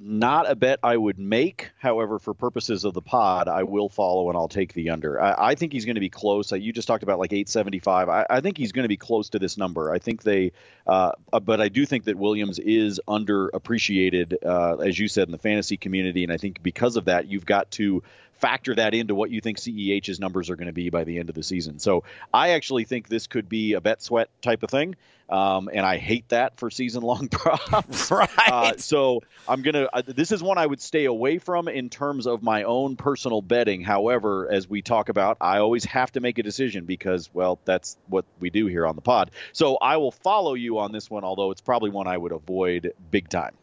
not 0.00 0.50
a 0.50 0.54
bet 0.54 0.78
I 0.82 0.96
would 0.96 1.18
make. 1.18 1.70
However, 1.78 2.18
for 2.18 2.34
purposes 2.34 2.84
of 2.84 2.94
the 2.94 3.02
pod, 3.02 3.48
I 3.48 3.64
will 3.64 3.88
follow 3.88 4.28
and 4.28 4.36
I'll 4.36 4.48
take 4.48 4.72
the 4.72 4.90
under. 4.90 5.20
I, 5.20 5.50
I 5.50 5.54
think 5.54 5.72
he's 5.72 5.84
going 5.84 5.96
to 5.96 6.00
be 6.00 6.08
close. 6.08 6.52
You 6.52 6.72
just 6.72 6.86
talked 6.86 7.02
about 7.02 7.18
like 7.18 7.32
875. 7.32 8.08
I, 8.08 8.26
I 8.30 8.40
think 8.40 8.56
he's 8.56 8.72
going 8.72 8.84
to 8.84 8.88
be 8.88 8.96
close 8.96 9.30
to 9.30 9.38
this 9.38 9.56
number. 9.56 9.92
I 9.92 9.98
think 9.98 10.22
they, 10.22 10.52
uh, 10.86 11.12
uh, 11.32 11.40
but 11.40 11.60
I 11.60 11.68
do 11.68 11.84
think 11.84 12.04
that 12.04 12.16
Williams 12.16 12.58
is 12.58 13.00
underappreciated, 13.08 14.34
uh, 14.44 14.76
as 14.76 14.98
you 14.98 15.08
said, 15.08 15.28
in 15.28 15.32
the 15.32 15.38
fantasy 15.38 15.76
community. 15.76 16.22
And 16.22 16.32
I 16.32 16.36
think 16.36 16.62
because 16.62 16.96
of 16.96 17.06
that, 17.06 17.26
you've 17.26 17.46
got 17.46 17.70
to 17.72 18.02
factor 18.40 18.74
that 18.74 18.94
into 18.94 19.14
what 19.14 19.30
you 19.30 19.40
think 19.40 19.58
CEH's 19.58 20.20
numbers 20.20 20.50
are 20.50 20.56
going 20.56 20.66
to 20.66 20.72
be 20.72 20.90
by 20.90 21.04
the 21.04 21.18
end 21.18 21.28
of 21.28 21.34
the 21.34 21.42
season. 21.42 21.78
So 21.78 22.04
I 22.32 22.50
actually 22.50 22.84
think 22.84 23.08
this 23.08 23.26
could 23.26 23.48
be 23.48 23.74
a 23.74 23.80
bet 23.80 24.02
sweat 24.02 24.30
type 24.42 24.62
of 24.62 24.70
thing. 24.70 24.96
Um, 25.28 25.68
and 25.70 25.84
I 25.84 25.98
hate 25.98 26.26
that 26.30 26.58
for 26.58 26.70
season 26.70 27.02
long 27.02 27.28
props. 27.30 28.10
right. 28.10 28.28
Uh, 28.48 28.76
so 28.78 29.22
I'm 29.46 29.60
gonna. 29.60 29.88
Uh, 29.92 30.02
this 30.06 30.32
is 30.32 30.42
one 30.42 30.56
I 30.56 30.66
would 30.66 30.80
stay 30.80 31.04
away 31.04 31.38
from 31.38 31.68
in 31.68 31.90
terms 31.90 32.26
of 32.26 32.42
my 32.42 32.62
own 32.62 32.96
personal 32.96 33.42
betting. 33.42 33.82
However, 33.82 34.50
as 34.50 34.68
we 34.68 34.80
talk 34.80 35.10
about, 35.10 35.36
I 35.40 35.58
always 35.58 35.84
have 35.84 36.12
to 36.12 36.20
make 36.20 36.38
a 36.38 36.42
decision 36.42 36.86
because, 36.86 37.28
well, 37.34 37.58
that's 37.66 37.98
what 38.06 38.24
we 38.40 38.48
do 38.48 38.66
here 38.66 38.86
on 38.86 38.94
the 38.94 39.02
pod. 39.02 39.30
So 39.52 39.76
I 39.76 39.98
will 39.98 40.12
follow 40.12 40.54
you 40.54 40.78
on 40.78 40.92
this 40.92 41.10
one, 41.10 41.24
although 41.24 41.50
it's 41.50 41.60
probably 41.60 41.90
one 41.90 42.06
I 42.06 42.16
would 42.16 42.32
avoid 42.32 42.94
big 43.10 43.28
time. 43.28 43.54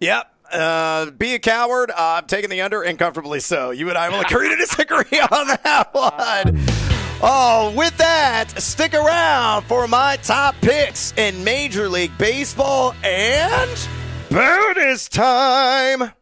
Yep. 0.00 0.33
Uh, 0.52 1.10
be 1.10 1.34
a 1.34 1.38
coward. 1.38 1.90
Uh, 1.90 1.94
I'm 2.18 2.26
taking 2.26 2.50
the 2.50 2.60
under, 2.62 2.82
and 2.82 2.98
comfortably 2.98 3.40
so. 3.40 3.70
You 3.70 3.88
and 3.88 3.98
I 3.98 4.08
will 4.08 4.20
agree 4.20 4.48
to 4.48 4.56
disagree 4.58 5.20
on 5.20 5.46
that 5.64 5.88
one. 5.92 6.60
Oh, 7.22 7.72
with 7.76 7.96
that, 7.98 8.60
stick 8.60 8.92
around 8.94 9.62
for 9.64 9.88
my 9.88 10.16
top 10.16 10.54
picks 10.60 11.12
in 11.16 11.42
Major 11.44 11.88
League 11.88 12.16
Baseball 12.18 12.94
and 13.02 13.88
bonus 14.30 15.08
time. 15.08 16.12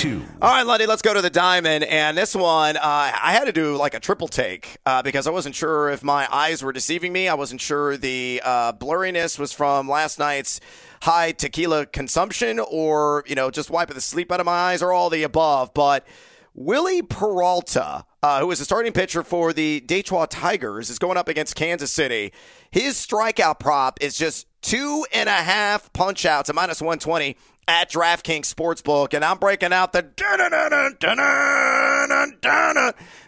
Two. 0.00 0.22
All 0.40 0.48
right, 0.48 0.62
Lundy, 0.62 0.86
let's 0.86 1.02
go 1.02 1.12
to 1.12 1.20
the 1.20 1.28
diamond. 1.28 1.84
And 1.84 2.16
this 2.16 2.34
one, 2.34 2.78
uh, 2.78 2.80
I 2.82 3.32
had 3.32 3.44
to 3.44 3.52
do 3.52 3.76
like 3.76 3.92
a 3.92 4.00
triple 4.00 4.28
take 4.28 4.78
uh, 4.86 5.02
because 5.02 5.26
I 5.26 5.30
wasn't 5.30 5.54
sure 5.54 5.90
if 5.90 6.02
my 6.02 6.26
eyes 6.34 6.62
were 6.62 6.72
deceiving 6.72 7.12
me. 7.12 7.28
I 7.28 7.34
wasn't 7.34 7.60
sure 7.60 7.98
the 7.98 8.40
uh, 8.42 8.72
blurriness 8.72 9.38
was 9.38 9.52
from 9.52 9.90
last 9.90 10.18
night's 10.18 10.58
high 11.02 11.32
tequila 11.32 11.84
consumption 11.84 12.58
or, 12.58 13.24
you 13.26 13.34
know, 13.34 13.50
just 13.50 13.68
wiping 13.68 13.94
the 13.94 14.00
sleep 14.00 14.32
out 14.32 14.40
of 14.40 14.46
my 14.46 14.52
eyes 14.52 14.80
or 14.80 14.90
all 14.90 15.10
the 15.10 15.22
above. 15.22 15.74
But 15.74 16.06
Wily 16.54 17.02
Peralta, 17.02 18.06
uh, 18.22 18.40
who 18.40 18.50
is 18.52 18.60
a 18.62 18.64
starting 18.64 18.94
pitcher 18.94 19.22
for 19.22 19.52
the 19.52 19.80
Detroit 19.80 20.30
Tigers, 20.30 20.88
is 20.88 20.98
going 20.98 21.18
up 21.18 21.28
against 21.28 21.56
Kansas 21.56 21.92
City. 21.92 22.32
His 22.70 22.94
strikeout 22.94 23.60
prop 23.60 23.98
is 24.00 24.16
just 24.16 24.46
two 24.62 25.04
and 25.12 25.28
a 25.28 25.32
half 25.32 25.92
punch 25.92 26.24
outs 26.24 26.48
at 26.48 26.54
minus 26.54 26.80
120 26.80 27.36
at 27.70 27.88
DraftKings 27.88 28.52
Sportsbook, 28.52 29.14
and 29.14 29.24
I'm 29.24 29.38
breaking 29.38 29.72
out 29.72 29.92
the 29.92 30.02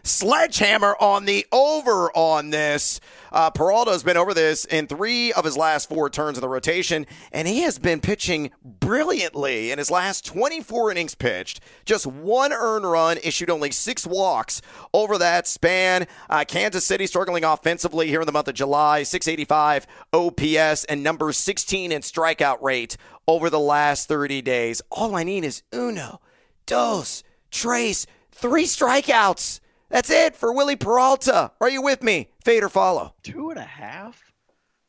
sledgehammer 0.03 0.97
on 1.01 1.25
the 1.25 1.47
over 1.53 2.11
on 2.17 2.51
this. 2.51 3.01
Uh, 3.31 3.51
Peralta 3.51 3.93
has 3.93 4.03
been 4.03 4.17
over 4.17 4.35
this 4.35 4.65
in 4.65 4.87
three 4.87 5.33
of 5.33 5.45
his 5.45 5.57
last 5.57 5.89
four 5.89 6.11
turns 6.11 6.37
of 6.37 6.43
the 6.43 6.49
rotation, 6.49 7.07
and 7.33 7.49
he 7.49 7.61
has 7.61 7.79
been 7.79 8.01
pitching 8.01 8.51
brilliantly 8.65 9.71
in 9.71 9.79
his 9.79 9.91
last 9.91 10.27
24 10.27 10.91
innings 10.91 11.15
pitched. 11.15 11.61
Just 11.85 12.07
one 12.07 12.53
earned 12.53 12.91
run, 12.91 13.19
issued 13.23 13.51
only 13.51 13.71
six 13.71 14.07
walks 14.07 14.61
over 14.93 15.19
that 15.19 15.47
span. 15.47 16.07
Uh, 16.29 16.45
Kansas 16.47 16.85
City 16.85 17.07
struggling 17.07 17.45
offensively 17.45 18.09
here 18.09 18.21
in 18.21 18.27
the 18.27 18.33
month 18.33 18.49
of 18.49 18.55
July, 18.55 19.03
685 19.03 19.87
OPS 20.13 20.85
and 20.85 21.03
number 21.03 21.33
16 21.33 21.93
in 21.93 22.03
strikeout 22.03 22.61
rate 22.61 22.97
over 23.27 23.49
the 23.49 23.61
last 23.61 24.09
30 24.09 24.43
days. 24.43 24.83
All 24.91 25.15
I 25.15 25.23
need 25.23 25.45
is 25.45 25.63
uno, 25.73 26.21
dos, 26.67 27.23
tres, 27.51 28.07
three 28.31 28.65
strikeouts. 28.65 29.61
That's 29.93 30.11
it 30.11 30.35
for 30.35 30.53
Wily 30.53 30.75
Peralta. 30.77 31.53
Are 31.61 31.69
you 31.69 31.83
with 31.83 32.03
me? 32.03 32.31
Fade 32.45 32.65
or 32.65 32.71
follow? 32.71 33.15
Two 33.23 33.51
and 33.51 33.59
a 33.59 33.63
half? 33.65 34.21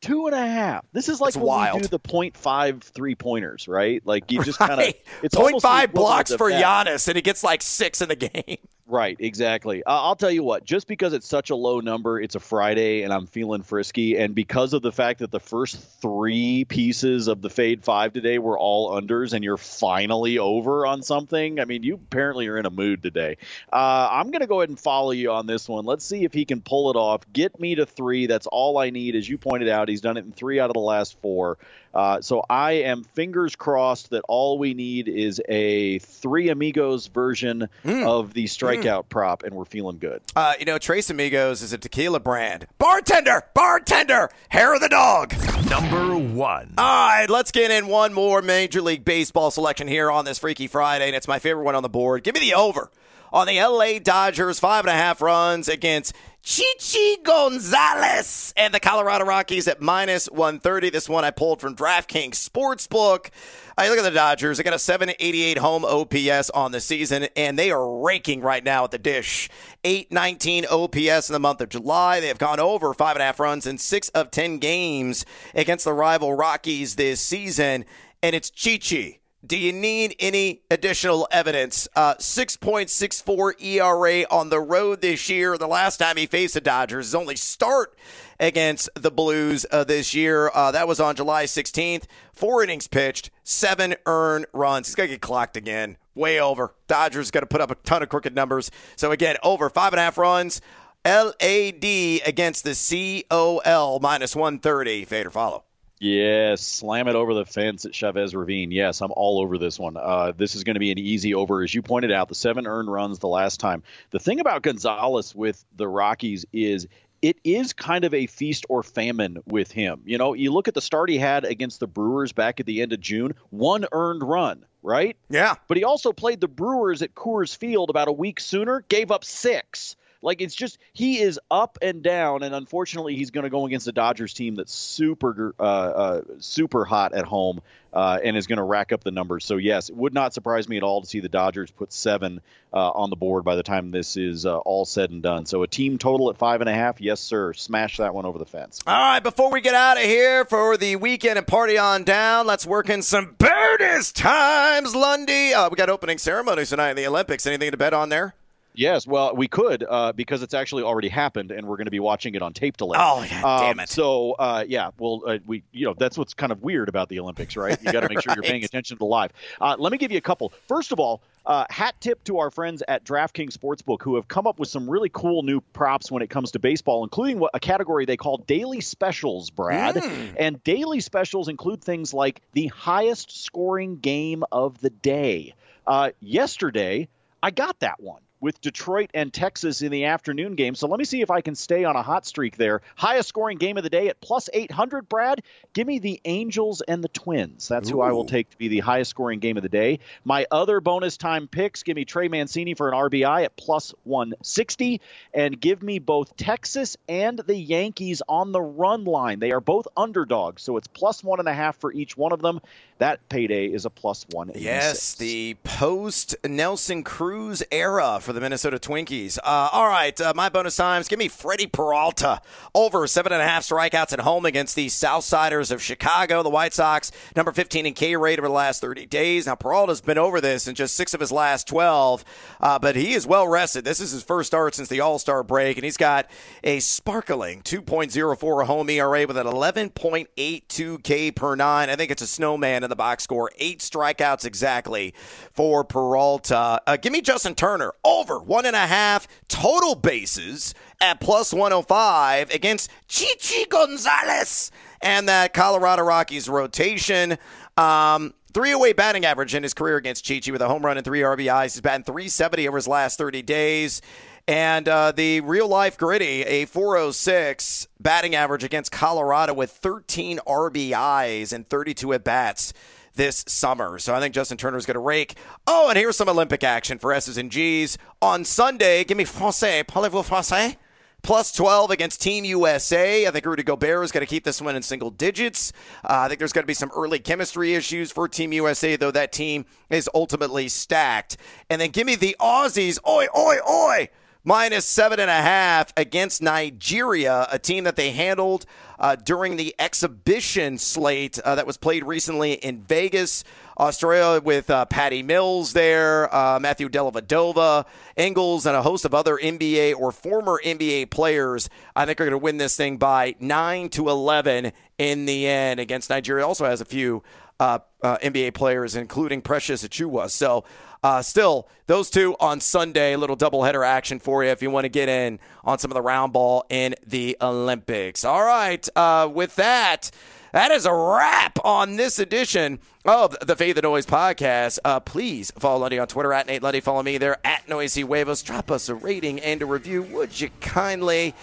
Two 0.00 0.26
and 0.26 0.34
a 0.34 0.46
half. 0.46 0.84
This 0.92 1.08
is 1.08 1.20
like 1.20 1.28
That's 1.34 1.36
when 1.36 1.46
wild. 1.46 1.76
we 1.76 1.82
do 1.82 1.88
the 1.88 1.98
point 1.98 2.36
five 2.36 2.82
three 2.82 3.14
pointers, 3.14 3.68
right? 3.68 4.02
Like 4.04 4.32
you 4.32 4.42
just 4.42 4.58
kind 4.58 4.72
of 4.72 4.78
right. 4.78 4.96
it's 5.22 5.34
point 5.34 5.60
five 5.62 5.92
blocks 5.92 6.34
for 6.34 6.50
that. 6.50 6.62
Giannis, 6.62 7.06
and 7.06 7.16
he 7.16 7.22
gets 7.22 7.44
like 7.44 7.62
six 7.62 8.00
in 8.02 8.08
the 8.08 8.16
game. 8.16 8.56
Right, 8.86 9.16
exactly. 9.18 9.82
Uh, 9.82 10.02
I'll 10.02 10.14
tell 10.14 10.30
you 10.30 10.42
what, 10.42 10.66
just 10.66 10.86
because 10.86 11.14
it's 11.14 11.26
such 11.26 11.48
a 11.48 11.56
low 11.56 11.80
number, 11.80 12.20
it's 12.20 12.34
a 12.34 12.40
Friday 12.40 13.00
and 13.02 13.14
I'm 13.14 13.26
feeling 13.26 13.62
frisky. 13.62 14.18
And 14.18 14.34
because 14.34 14.74
of 14.74 14.82
the 14.82 14.92
fact 14.92 15.20
that 15.20 15.30
the 15.30 15.40
first 15.40 15.76
three 16.02 16.66
pieces 16.66 17.26
of 17.26 17.40
the 17.40 17.48
Fade 17.48 17.82
5 17.82 18.12
today 18.12 18.38
were 18.38 18.58
all 18.58 18.90
unders 18.90 19.32
and 19.32 19.42
you're 19.42 19.56
finally 19.56 20.38
over 20.38 20.86
on 20.86 21.02
something, 21.02 21.60
I 21.60 21.64
mean, 21.64 21.82
you 21.82 21.94
apparently 21.94 22.46
are 22.48 22.58
in 22.58 22.66
a 22.66 22.70
mood 22.70 23.02
today. 23.02 23.38
Uh, 23.72 24.08
I'm 24.10 24.30
going 24.30 24.42
to 24.42 24.46
go 24.46 24.60
ahead 24.60 24.68
and 24.68 24.78
follow 24.78 25.12
you 25.12 25.32
on 25.32 25.46
this 25.46 25.66
one. 25.66 25.86
Let's 25.86 26.04
see 26.04 26.24
if 26.24 26.34
he 26.34 26.44
can 26.44 26.60
pull 26.60 26.90
it 26.90 26.96
off. 26.96 27.22
Get 27.32 27.58
me 27.58 27.76
to 27.76 27.86
three. 27.86 28.26
That's 28.26 28.46
all 28.48 28.76
I 28.76 28.90
need. 28.90 29.16
As 29.16 29.26
you 29.26 29.38
pointed 29.38 29.70
out, 29.70 29.88
he's 29.88 30.02
done 30.02 30.18
it 30.18 30.26
in 30.26 30.32
three 30.32 30.60
out 30.60 30.68
of 30.68 30.74
the 30.74 30.80
last 30.80 31.18
four. 31.22 31.56
Uh, 31.94 32.20
so 32.20 32.44
I 32.50 32.72
am 32.72 33.04
fingers 33.04 33.54
crossed 33.54 34.10
that 34.10 34.24
all 34.28 34.58
we 34.58 34.74
need 34.74 35.08
is 35.08 35.40
a 35.48 36.00
three 36.00 36.48
amigos 36.48 37.06
version 37.06 37.68
mm. 37.84 38.06
of 38.06 38.34
the 38.34 38.44
strikeout 38.44 39.04
mm. 39.04 39.08
prop, 39.08 39.44
and 39.44 39.54
we're 39.54 39.64
feeling 39.64 39.98
good. 39.98 40.20
Uh, 40.34 40.54
you 40.58 40.64
know, 40.64 40.78
Tres 40.78 41.08
Amigos 41.10 41.62
is 41.62 41.72
a 41.72 41.78
tequila 41.78 42.18
brand. 42.18 42.66
Bartender, 42.78 43.44
bartender, 43.54 44.30
hair 44.48 44.74
of 44.74 44.80
the 44.80 44.88
dog. 44.88 45.34
Number 45.70 46.18
one. 46.18 46.74
All 46.76 47.08
right, 47.08 47.30
let's 47.30 47.52
get 47.52 47.70
in 47.70 47.86
one 47.86 48.12
more 48.12 48.42
Major 48.42 48.82
League 48.82 49.04
Baseball 49.04 49.50
selection 49.50 49.86
here 49.86 50.10
on 50.10 50.24
this 50.24 50.38
Freaky 50.38 50.66
Friday, 50.66 51.06
and 51.06 51.14
it's 51.14 51.28
my 51.28 51.38
favorite 51.38 51.64
one 51.64 51.76
on 51.76 51.82
the 51.82 51.88
board. 51.88 52.24
Give 52.24 52.34
me 52.34 52.40
the 52.40 52.54
over 52.54 52.90
on 53.32 53.48
the 53.48 53.60
LA 53.60 53.98
Dodgers, 53.98 54.60
five 54.60 54.84
and 54.84 54.90
a 54.90 54.96
half 54.96 55.20
runs 55.20 55.68
against 55.68 56.14
Chichi 56.44 57.16
Gonzalez 57.22 58.52
and 58.54 58.74
the 58.74 58.78
Colorado 58.78 59.24
Rockies 59.24 59.66
at 59.66 59.80
minus 59.80 60.26
130. 60.26 60.90
This 60.90 61.08
one 61.08 61.24
I 61.24 61.30
pulled 61.30 61.58
from 61.58 61.74
DraftKings 61.74 62.32
Sportsbook. 62.32 63.30
I 63.78 63.88
look 63.88 63.96
at 63.96 64.02
the 64.02 64.10
Dodgers. 64.10 64.58
They 64.58 64.62
got 64.62 64.74
a 64.74 64.78
788 64.78 65.56
home 65.56 65.86
OPS 65.86 66.50
on 66.50 66.70
the 66.72 66.82
season, 66.82 67.28
and 67.34 67.58
they 67.58 67.70
are 67.70 67.98
raking 68.02 68.42
right 68.42 68.62
now 68.62 68.84
at 68.84 68.90
the 68.90 68.98
dish. 68.98 69.48
819 69.84 70.66
OPS 70.66 71.30
in 71.30 71.32
the 71.32 71.40
month 71.40 71.62
of 71.62 71.70
July. 71.70 72.20
They 72.20 72.28
have 72.28 72.38
gone 72.38 72.60
over 72.60 72.92
five 72.92 73.16
and 73.16 73.22
a 73.22 73.24
half 73.24 73.40
runs 73.40 73.66
in 73.66 73.78
six 73.78 74.10
of 74.10 74.30
10 74.30 74.58
games 74.58 75.24
against 75.54 75.86
the 75.86 75.94
rival 75.94 76.34
Rockies 76.34 76.96
this 76.96 77.22
season, 77.22 77.86
and 78.22 78.36
it's 78.36 78.50
Chichi. 78.50 79.22
Do 79.44 79.58
you 79.58 79.72
need 79.72 80.16
any 80.20 80.62
additional 80.70 81.28
evidence? 81.30 81.86
Uh, 81.94 82.14
6.64 82.14 83.62
ERA 83.62 84.26
on 84.30 84.48
the 84.48 84.60
road 84.60 85.02
this 85.02 85.28
year. 85.28 85.58
The 85.58 85.66
last 85.66 85.98
time 85.98 86.16
he 86.16 86.24
faced 86.24 86.54
the 86.54 86.62
Dodgers, 86.62 87.06
his 87.06 87.14
only 87.14 87.36
start 87.36 87.94
against 88.40 88.88
the 88.94 89.10
Blues 89.10 89.66
uh, 89.70 89.84
this 89.84 90.14
year. 90.14 90.50
Uh, 90.54 90.70
that 90.70 90.88
was 90.88 90.98
on 90.98 91.14
July 91.14 91.44
16th. 91.44 92.04
Four 92.32 92.62
innings 92.62 92.86
pitched, 92.86 93.30
seven 93.42 93.96
earned 94.06 94.46
runs. 94.54 94.86
He's 94.86 94.94
going 94.94 95.08
to 95.10 95.14
get 95.14 95.20
clocked 95.20 95.58
again. 95.58 95.98
Way 96.14 96.40
over. 96.40 96.74
Dodgers 96.86 97.30
going 97.30 97.42
to 97.42 97.46
put 97.46 97.60
up 97.60 97.70
a 97.70 97.74
ton 97.74 98.02
of 98.02 98.08
crooked 98.08 98.34
numbers. 98.34 98.70
So, 98.96 99.10
again, 99.10 99.36
over 99.42 99.68
five 99.68 99.92
and 99.92 100.00
a 100.00 100.04
half 100.04 100.16
runs. 100.16 100.62
LAD 101.04 101.84
against 102.24 102.64
the 102.64 103.24
COL 103.28 104.00
minus 104.00 104.34
130. 104.34 105.04
Fade 105.04 105.26
or 105.26 105.30
follow. 105.30 105.64
Yes, 106.04 106.60
slam 106.60 107.08
it 107.08 107.14
over 107.14 107.32
the 107.32 107.46
fence 107.46 107.86
at 107.86 107.94
Chavez 107.94 108.34
Ravine. 108.34 108.70
Yes, 108.70 109.00
I'm 109.00 109.12
all 109.12 109.40
over 109.40 109.56
this 109.56 109.78
one. 109.78 109.96
Uh, 109.96 110.32
this 110.36 110.54
is 110.54 110.62
going 110.62 110.74
to 110.74 110.80
be 110.80 110.92
an 110.92 110.98
easy 110.98 111.32
over, 111.32 111.62
as 111.62 111.74
you 111.74 111.80
pointed 111.80 112.12
out. 112.12 112.28
The 112.28 112.34
seven 112.34 112.66
earned 112.66 112.92
runs 112.92 113.20
the 113.20 113.28
last 113.28 113.58
time. 113.58 113.82
The 114.10 114.18
thing 114.18 114.38
about 114.38 114.60
Gonzalez 114.60 115.34
with 115.34 115.64
the 115.74 115.88
Rockies 115.88 116.44
is 116.52 116.88
it 117.22 117.38
is 117.42 117.72
kind 117.72 118.04
of 118.04 118.12
a 118.12 118.26
feast 118.26 118.66
or 118.68 118.82
famine 118.82 119.38
with 119.46 119.72
him. 119.72 120.02
You 120.04 120.18
know, 120.18 120.34
you 120.34 120.52
look 120.52 120.68
at 120.68 120.74
the 120.74 120.82
start 120.82 121.08
he 121.08 121.16
had 121.16 121.46
against 121.46 121.80
the 121.80 121.86
Brewers 121.86 122.32
back 122.32 122.60
at 122.60 122.66
the 122.66 122.82
end 122.82 122.92
of 122.92 123.00
June, 123.00 123.32
one 123.48 123.86
earned 123.90 124.22
run, 124.22 124.66
right? 124.82 125.16
Yeah. 125.30 125.54
But 125.68 125.78
he 125.78 125.84
also 125.84 126.12
played 126.12 126.38
the 126.38 126.48
Brewers 126.48 127.00
at 127.00 127.14
Coors 127.14 127.56
Field 127.56 127.88
about 127.88 128.08
a 128.08 128.12
week 128.12 128.40
sooner, 128.40 128.84
gave 128.90 129.10
up 129.10 129.24
six. 129.24 129.96
Like 130.24 130.40
it's 130.40 130.54
just 130.54 130.78
he 130.92 131.20
is 131.20 131.38
up 131.50 131.78
and 131.82 132.02
down, 132.02 132.42
and 132.42 132.54
unfortunately, 132.54 133.14
he's 133.14 133.30
going 133.30 133.44
to 133.44 133.50
go 133.50 133.66
against 133.66 133.86
a 133.86 133.92
Dodgers 133.92 134.32
team 134.32 134.56
that's 134.56 134.74
super, 134.74 135.54
uh, 135.58 135.62
uh, 135.62 136.20
super 136.38 136.84
hot 136.84 137.12
at 137.14 137.26
home, 137.26 137.60
uh, 137.92 138.18
and 138.24 138.36
is 138.36 138.46
going 138.46 138.56
to 138.56 138.64
rack 138.64 138.92
up 138.92 139.04
the 139.04 139.10
numbers. 139.10 139.44
So 139.44 139.56
yes, 139.56 139.90
it 139.90 139.96
would 139.96 140.14
not 140.14 140.34
surprise 140.34 140.68
me 140.68 140.76
at 140.76 140.82
all 140.82 141.02
to 141.02 141.06
see 141.06 141.20
the 141.20 141.28
Dodgers 141.28 141.70
put 141.70 141.92
seven 141.92 142.40
uh, 142.72 142.90
on 142.90 143.10
the 143.10 143.16
board 143.16 143.44
by 143.44 143.54
the 143.54 143.62
time 143.62 143.90
this 143.90 144.16
is 144.16 144.46
uh, 144.46 144.58
all 144.58 144.84
said 144.84 145.10
and 145.10 145.22
done. 145.22 145.46
So 145.46 145.62
a 145.62 145.68
team 145.68 145.98
total 145.98 146.30
at 146.30 146.38
five 146.38 146.60
and 146.60 146.68
a 146.68 146.74
half, 146.74 147.00
yes 147.00 147.20
sir, 147.20 147.52
smash 147.52 147.98
that 147.98 148.14
one 148.14 148.24
over 148.24 148.38
the 148.38 148.46
fence. 148.46 148.80
All 148.86 148.94
right, 148.94 149.22
before 149.22 149.52
we 149.52 149.60
get 149.60 149.74
out 149.74 149.98
of 149.98 150.04
here 150.04 150.44
for 150.46 150.76
the 150.76 150.96
weekend 150.96 151.38
and 151.38 151.46
party 151.46 151.78
on 151.78 152.02
down, 152.02 152.46
let's 152.46 152.66
work 152.66 152.88
in 152.88 153.02
some 153.02 153.36
bonus 153.38 154.10
times, 154.10 154.94
Lundy. 154.94 155.54
Uh, 155.54 155.68
we 155.68 155.76
got 155.76 155.90
opening 155.90 156.18
ceremonies 156.18 156.70
tonight 156.70 156.90
in 156.90 156.96
the 156.96 157.06
Olympics. 157.06 157.46
Anything 157.46 157.70
to 157.70 157.76
bet 157.76 157.92
on 157.92 158.08
there? 158.08 158.34
Yes, 158.74 159.06
well, 159.06 159.36
we 159.36 159.46
could 159.46 159.84
uh, 159.88 160.12
because 160.12 160.42
it's 160.42 160.52
actually 160.52 160.82
already 160.82 161.08
happened, 161.08 161.52
and 161.52 161.66
we're 161.66 161.76
going 161.76 161.86
to 161.86 161.92
be 161.92 162.00
watching 162.00 162.34
it 162.34 162.42
on 162.42 162.52
tape 162.52 162.76
delay. 162.76 162.98
Oh, 163.00 163.22
yeah, 163.22 163.42
um, 163.42 163.60
damn 163.60 163.80
it! 163.80 163.88
So, 163.88 164.32
uh, 164.32 164.64
yeah, 164.66 164.90
well, 164.98 165.22
uh, 165.24 165.38
we, 165.46 165.62
you 165.70 165.86
know, 165.86 165.94
that's 165.96 166.18
what's 166.18 166.34
kind 166.34 166.50
of 166.50 166.62
weird 166.62 166.88
about 166.88 167.08
the 167.08 167.20
Olympics, 167.20 167.56
right? 167.56 167.80
You 167.80 167.92
got 167.92 168.00
to 168.00 168.08
make 168.08 168.20
sure 168.20 168.34
you're 168.34 168.42
paying 168.42 168.64
attention 168.64 168.96
to 168.96 168.98
the 168.98 169.04
live. 169.04 169.30
Uh, 169.60 169.76
let 169.78 169.92
me 169.92 169.98
give 169.98 170.10
you 170.10 170.18
a 170.18 170.22
couple. 170.22 170.52
First 170.66 170.90
of 170.90 170.98
all, 170.98 171.22
uh, 171.46 171.66
hat 171.70 171.94
tip 172.00 172.24
to 172.24 172.38
our 172.38 172.50
friends 172.50 172.82
at 172.88 173.04
DraftKings 173.04 173.56
Sportsbook 173.56 174.02
who 174.02 174.16
have 174.16 174.26
come 174.26 174.46
up 174.46 174.58
with 174.58 174.68
some 174.68 174.90
really 174.90 175.10
cool 175.12 175.44
new 175.44 175.60
props 175.60 176.10
when 176.10 176.22
it 176.22 176.30
comes 176.30 176.50
to 176.52 176.58
baseball, 176.58 177.04
including 177.04 177.38
what, 177.38 177.52
a 177.54 177.60
category 177.60 178.06
they 178.06 178.16
call 178.16 178.38
daily 178.38 178.80
specials, 178.80 179.50
Brad. 179.50 179.94
Mm. 179.94 180.34
And 180.36 180.64
daily 180.64 181.00
specials 181.00 181.48
include 181.48 181.84
things 181.84 182.12
like 182.12 182.40
the 182.54 182.68
highest 182.68 183.44
scoring 183.44 183.98
game 183.98 184.42
of 184.50 184.80
the 184.80 184.90
day. 184.90 185.54
Uh, 185.86 186.10
yesterday, 186.20 187.08
I 187.42 187.50
got 187.50 187.78
that 187.80 188.00
one 188.00 188.22
with 188.44 188.60
Detroit 188.60 189.08
and 189.14 189.32
Texas 189.32 189.80
in 189.80 189.90
the 189.90 190.04
afternoon 190.04 190.54
game. 190.54 190.74
So 190.74 190.86
let 190.86 190.98
me 190.98 191.06
see 191.06 191.22
if 191.22 191.30
I 191.30 191.40
can 191.40 191.54
stay 191.54 191.84
on 191.84 191.96
a 191.96 192.02
hot 192.02 192.26
streak 192.26 192.58
there. 192.58 192.82
Highest 192.94 193.30
scoring 193.30 193.56
game 193.56 193.78
of 193.78 193.84
the 193.84 193.88
day 193.88 194.08
at 194.08 194.20
plus 194.20 194.50
800, 194.52 195.08
Brad. 195.08 195.42
Give 195.72 195.86
me 195.86 195.98
the 195.98 196.20
Angels 196.26 196.82
and 196.82 197.02
the 197.02 197.08
Twins. 197.08 197.66
That's 197.68 197.88
Ooh. 197.88 197.94
who 197.94 198.00
I 198.02 198.12
will 198.12 198.26
take 198.26 198.50
to 198.50 198.58
be 198.58 198.68
the 198.68 198.80
highest 198.80 199.12
scoring 199.12 199.38
game 199.38 199.56
of 199.56 199.62
the 199.62 199.70
day. 199.70 200.00
My 200.26 200.46
other 200.50 200.82
bonus 200.82 201.16
time 201.16 201.48
picks 201.48 201.84
give 201.84 201.96
me 201.96 202.04
Trey 202.04 202.28
Mancini 202.28 202.74
for 202.74 202.86
an 202.90 202.94
RBI 202.94 203.46
at 203.46 203.56
plus 203.56 203.94
160, 204.04 205.00
and 205.32 205.58
give 205.58 205.82
me 205.82 205.98
both 205.98 206.36
Texas 206.36 206.98
and 207.08 207.38
the 207.38 207.56
Yankees 207.56 208.20
on 208.28 208.52
the 208.52 208.60
run 208.60 209.04
line. 209.04 209.38
They 209.38 209.52
are 209.52 209.60
both 209.62 209.88
underdogs, 209.96 210.60
so 210.60 210.76
it's 210.76 210.86
plus 210.86 211.24
one 211.24 211.38
and 211.38 211.48
a 211.48 211.54
half 211.54 211.78
for 211.78 211.90
each 211.94 212.14
one 212.14 212.32
of 212.32 212.42
them. 212.42 212.60
That 212.98 213.26
payday 213.30 213.68
is 213.68 213.86
a 213.86 213.90
plus 213.90 214.26
one. 214.32 214.52
Yes, 214.54 215.14
the 215.14 215.56
post 215.64 216.36
Nelson 216.44 217.02
Cruz 217.02 217.62
era 217.72 218.18
for 218.20 218.33
the 218.34 218.40
Minnesota 218.40 218.78
Twinkies. 218.78 219.38
Uh, 219.38 219.68
all 219.72 219.88
right, 219.88 220.18
uh, 220.20 220.32
my 220.34 220.48
bonus 220.48 220.76
times. 220.76 221.08
Give 221.08 221.18
me 221.18 221.28
Freddie 221.28 221.66
Peralta 221.66 222.40
over 222.74 223.06
seven 223.06 223.32
and 223.32 223.40
a 223.40 223.44
half 223.44 223.62
strikeouts 223.62 224.12
at 224.12 224.20
home 224.20 224.44
against 224.44 224.76
the 224.76 224.88
Southsiders 224.88 225.70
of 225.70 225.80
Chicago. 225.82 226.42
The 226.42 226.50
White 226.50 226.74
Sox, 226.74 227.12
number 227.36 227.52
15 227.52 227.86
in 227.86 227.94
K 227.94 228.16
rate 228.16 228.38
over 228.38 228.48
the 228.48 228.54
last 228.54 228.80
30 228.80 229.06
days. 229.06 229.46
Now, 229.46 229.54
Peralta's 229.54 230.00
been 230.00 230.18
over 230.18 230.40
this 230.40 230.66
in 230.66 230.74
just 230.74 230.96
six 230.96 231.14
of 231.14 231.20
his 231.20 231.32
last 231.32 231.66
12, 231.68 232.24
uh, 232.60 232.78
but 232.78 232.96
he 232.96 233.12
is 233.12 233.26
well 233.26 233.46
rested. 233.48 233.84
This 233.84 234.00
is 234.00 234.10
his 234.10 234.22
first 234.22 234.48
start 234.48 234.74
since 234.74 234.88
the 234.88 235.00
All 235.00 235.18
Star 235.18 235.42
break, 235.42 235.76
and 235.76 235.84
he's 235.84 235.96
got 235.96 236.28
a 236.62 236.80
sparkling 236.80 237.62
2.04 237.62 238.66
home 238.66 238.90
ERA 238.90 239.26
with 239.26 239.36
an 239.36 239.46
11.82 239.46 241.02
K 241.02 241.30
per 241.30 241.54
nine. 241.54 241.90
I 241.90 241.96
think 241.96 242.10
it's 242.10 242.22
a 242.22 242.26
snowman 242.26 242.84
in 242.84 242.90
the 242.90 242.96
box 242.96 243.24
score. 243.24 243.50
Eight 243.58 243.78
strikeouts 243.78 244.44
exactly 244.44 245.14
for 245.52 245.84
Peralta. 245.84 246.80
Uh, 246.86 246.96
give 246.96 247.12
me 247.12 247.20
Justin 247.20 247.54
Turner 247.54 247.92
over 248.20 248.38
one 248.38 248.66
and 248.66 248.76
a 248.76 248.86
half 248.86 249.26
total 249.48 249.94
bases 249.94 250.74
at 251.00 251.20
plus 251.20 251.52
105 251.52 252.50
against 252.50 252.90
Chichi 253.08 253.64
Gonzalez 253.66 254.70
and 255.00 255.28
that 255.28 255.52
Colorado 255.52 256.02
Rockies 256.02 256.48
rotation. 256.48 257.36
Um, 257.76 258.34
Three 258.54 258.70
away 258.70 258.92
batting 258.92 259.24
average 259.24 259.52
in 259.56 259.64
his 259.64 259.74
career 259.74 259.96
against 259.96 260.24
Chichi 260.24 260.52
with 260.52 260.62
a 260.62 260.68
home 260.68 260.84
run 260.84 260.96
and 260.96 261.04
three 261.04 261.22
RBIs. 261.22 261.74
He's 261.74 261.80
batting 261.80 262.04
370 262.04 262.68
over 262.68 262.76
his 262.76 262.86
last 262.86 263.18
30 263.18 263.42
days. 263.42 264.00
And 264.46 264.88
uh, 264.88 265.10
the 265.10 265.40
real 265.40 265.66
life 265.66 265.98
gritty, 265.98 266.42
a 266.42 266.64
406 266.66 267.88
batting 267.98 268.36
average 268.36 268.62
against 268.62 268.92
Colorado 268.92 269.54
with 269.54 269.72
13 269.72 270.38
RBIs 270.46 271.52
and 271.52 271.68
32 271.68 272.12
at 272.12 272.22
bats 272.22 272.72
this 273.14 273.44
summer. 273.46 273.98
So 273.98 274.14
I 274.14 274.20
think 274.20 274.34
Justin 274.34 274.58
Turner 274.58 274.76
is 274.76 274.86
going 274.86 274.94
to 274.94 275.00
rake. 275.00 275.36
Oh, 275.66 275.88
and 275.88 275.98
here's 275.98 276.16
some 276.16 276.28
Olympic 276.28 276.64
action 276.64 276.98
for 276.98 277.12
S's 277.12 277.38
and 277.38 277.50
G's. 277.50 277.98
On 278.20 278.44
Sunday, 278.44 279.04
give 279.04 279.16
me 279.16 279.24
Francais. 279.24 279.84
Parlez-vous 279.84 280.22
Francais? 280.22 280.76
Plus 281.22 281.52
12 281.52 281.90
against 281.90 282.20
Team 282.20 282.44
USA. 282.44 283.26
I 283.26 283.30
think 283.30 283.46
Rudy 283.46 283.62
Gobert 283.62 284.04
is 284.04 284.12
going 284.12 284.20
to 284.20 284.28
keep 284.28 284.44
this 284.44 284.60
one 284.60 284.76
in 284.76 284.82
single 284.82 285.10
digits. 285.10 285.72
Uh, 286.04 286.18
I 286.18 286.28
think 286.28 286.38
there's 286.38 286.52
going 286.52 286.64
to 286.64 286.66
be 286.66 286.74
some 286.74 286.90
early 286.94 287.18
chemistry 287.18 287.74
issues 287.74 288.12
for 288.12 288.28
Team 288.28 288.52
USA, 288.52 288.96
though 288.96 289.10
that 289.10 289.32
team 289.32 289.64
is 289.88 290.08
ultimately 290.14 290.68
stacked. 290.68 291.38
And 291.70 291.80
then 291.80 291.90
give 291.90 292.06
me 292.06 292.14
the 292.14 292.36
Aussies. 292.38 292.98
Oi, 293.08 293.26
oi, 293.34 293.56
oi 293.66 294.08
minus 294.44 294.84
seven 294.84 295.18
and 295.18 295.30
a 295.30 295.42
half 295.42 295.92
against 295.96 296.42
Nigeria, 296.42 297.48
a 297.50 297.58
team 297.58 297.84
that 297.84 297.96
they 297.96 298.10
handled 298.10 298.66
uh, 298.98 299.16
during 299.16 299.56
the 299.56 299.74
exhibition 299.78 300.78
slate 300.78 301.38
uh, 301.40 301.54
that 301.54 301.66
was 301.66 301.76
played 301.76 302.04
recently 302.04 302.52
in 302.52 302.82
Vegas. 302.82 303.42
Australia 303.76 304.40
with 304.40 304.70
uh, 304.70 304.84
Patty 304.84 305.24
Mills 305.24 305.72
there, 305.72 306.32
uh, 306.32 306.60
Matthew 306.60 306.88
Dellavedova, 306.88 307.84
Ingles, 308.16 308.66
and 308.66 308.76
a 308.76 308.82
host 308.82 309.04
of 309.04 309.14
other 309.14 309.36
NBA 309.36 309.96
or 309.96 310.12
former 310.12 310.60
NBA 310.64 311.10
players. 311.10 311.68
I 311.96 312.06
think 312.06 312.20
are 312.20 312.24
going 312.24 312.30
to 312.32 312.38
win 312.38 312.58
this 312.58 312.76
thing 312.76 312.98
by 312.98 313.34
nine 313.40 313.88
to 313.90 314.08
eleven 314.08 314.72
in 314.96 315.26
the 315.26 315.48
end 315.48 315.80
against 315.80 316.08
Nigeria. 316.08 316.46
Also 316.46 316.64
has 316.66 316.80
a 316.80 316.84
few 316.84 317.24
uh, 317.60 317.78
uh 318.02 318.18
NBA 318.18 318.54
players, 318.54 318.96
including 318.96 319.40
Precious 319.40 319.86
Achiuwa. 319.86 320.30
So 320.30 320.64
uh, 321.04 321.20
still, 321.20 321.68
those 321.86 322.08
two 322.08 322.34
on 322.40 322.60
Sunday, 322.60 323.14
little 323.14 323.36
doubleheader 323.36 323.86
action 323.86 324.18
for 324.18 324.42
you 324.42 324.48
if 324.50 324.62
you 324.62 324.70
want 324.70 324.86
to 324.86 324.88
get 324.88 325.10
in 325.10 325.38
on 325.62 325.78
some 325.78 325.90
of 325.90 325.94
the 325.94 326.00
round 326.00 326.32
ball 326.32 326.64
in 326.70 326.94
the 327.06 327.36
Olympics. 327.42 328.24
All 328.24 328.42
right, 328.42 328.88
uh, 328.96 329.30
with 329.30 329.54
that, 329.56 330.10
that 330.52 330.70
is 330.70 330.86
a 330.86 330.94
wrap 330.94 331.58
on 331.62 331.96
this 331.96 332.18
edition 332.18 332.78
of 333.04 333.36
the 333.46 333.54
Fade 333.54 333.76
the 333.76 333.82
Noise 333.82 334.06
podcast. 334.06 334.78
Uh, 334.82 334.98
please 334.98 335.50
follow 335.58 335.80
Lundy 335.80 335.98
on 335.98 336.06
Twitter 336.06 336.32
at 336.32 336.46
Nate 336.46 336.62
Lundy. 336.62 336.80
Follow 336.80 337.02
me 337.02 337.18
there 337.18 337.36
at 337.44 337.68
Noisy 337.68 338.00
Huevos. 338.00 338.42
Drop 338.42 338.70
us 338.70 338.88
a 338.88 338.94
rating 338.94 339.40
and 339.40 339.60
a 339.60 339.66
review, 339.66 340.04
would 340.04 340.40
you 340.40 340.48
kindly? 340.62 341.34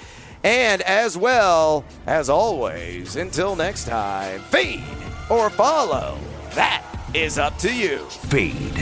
And 0.44 0.82
as 0.82 1.16
well, 1.16 1.86
as 2.08 2.30
always, 2.30 3.16
until 3.16 3.56
next 3.56 3.86
time, 3.86 4.40
feed 4.42 4.82
or 5.32 5.50
follow. 5.50 6.18
That 6.54 6.86
is 7.14 7.40
up 7.40 7.58
to 7.60 7.74
you. 7.74 8.00
Feed 8.30 8.76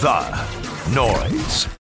the 0.00 0.30
noise. 0.94 1.77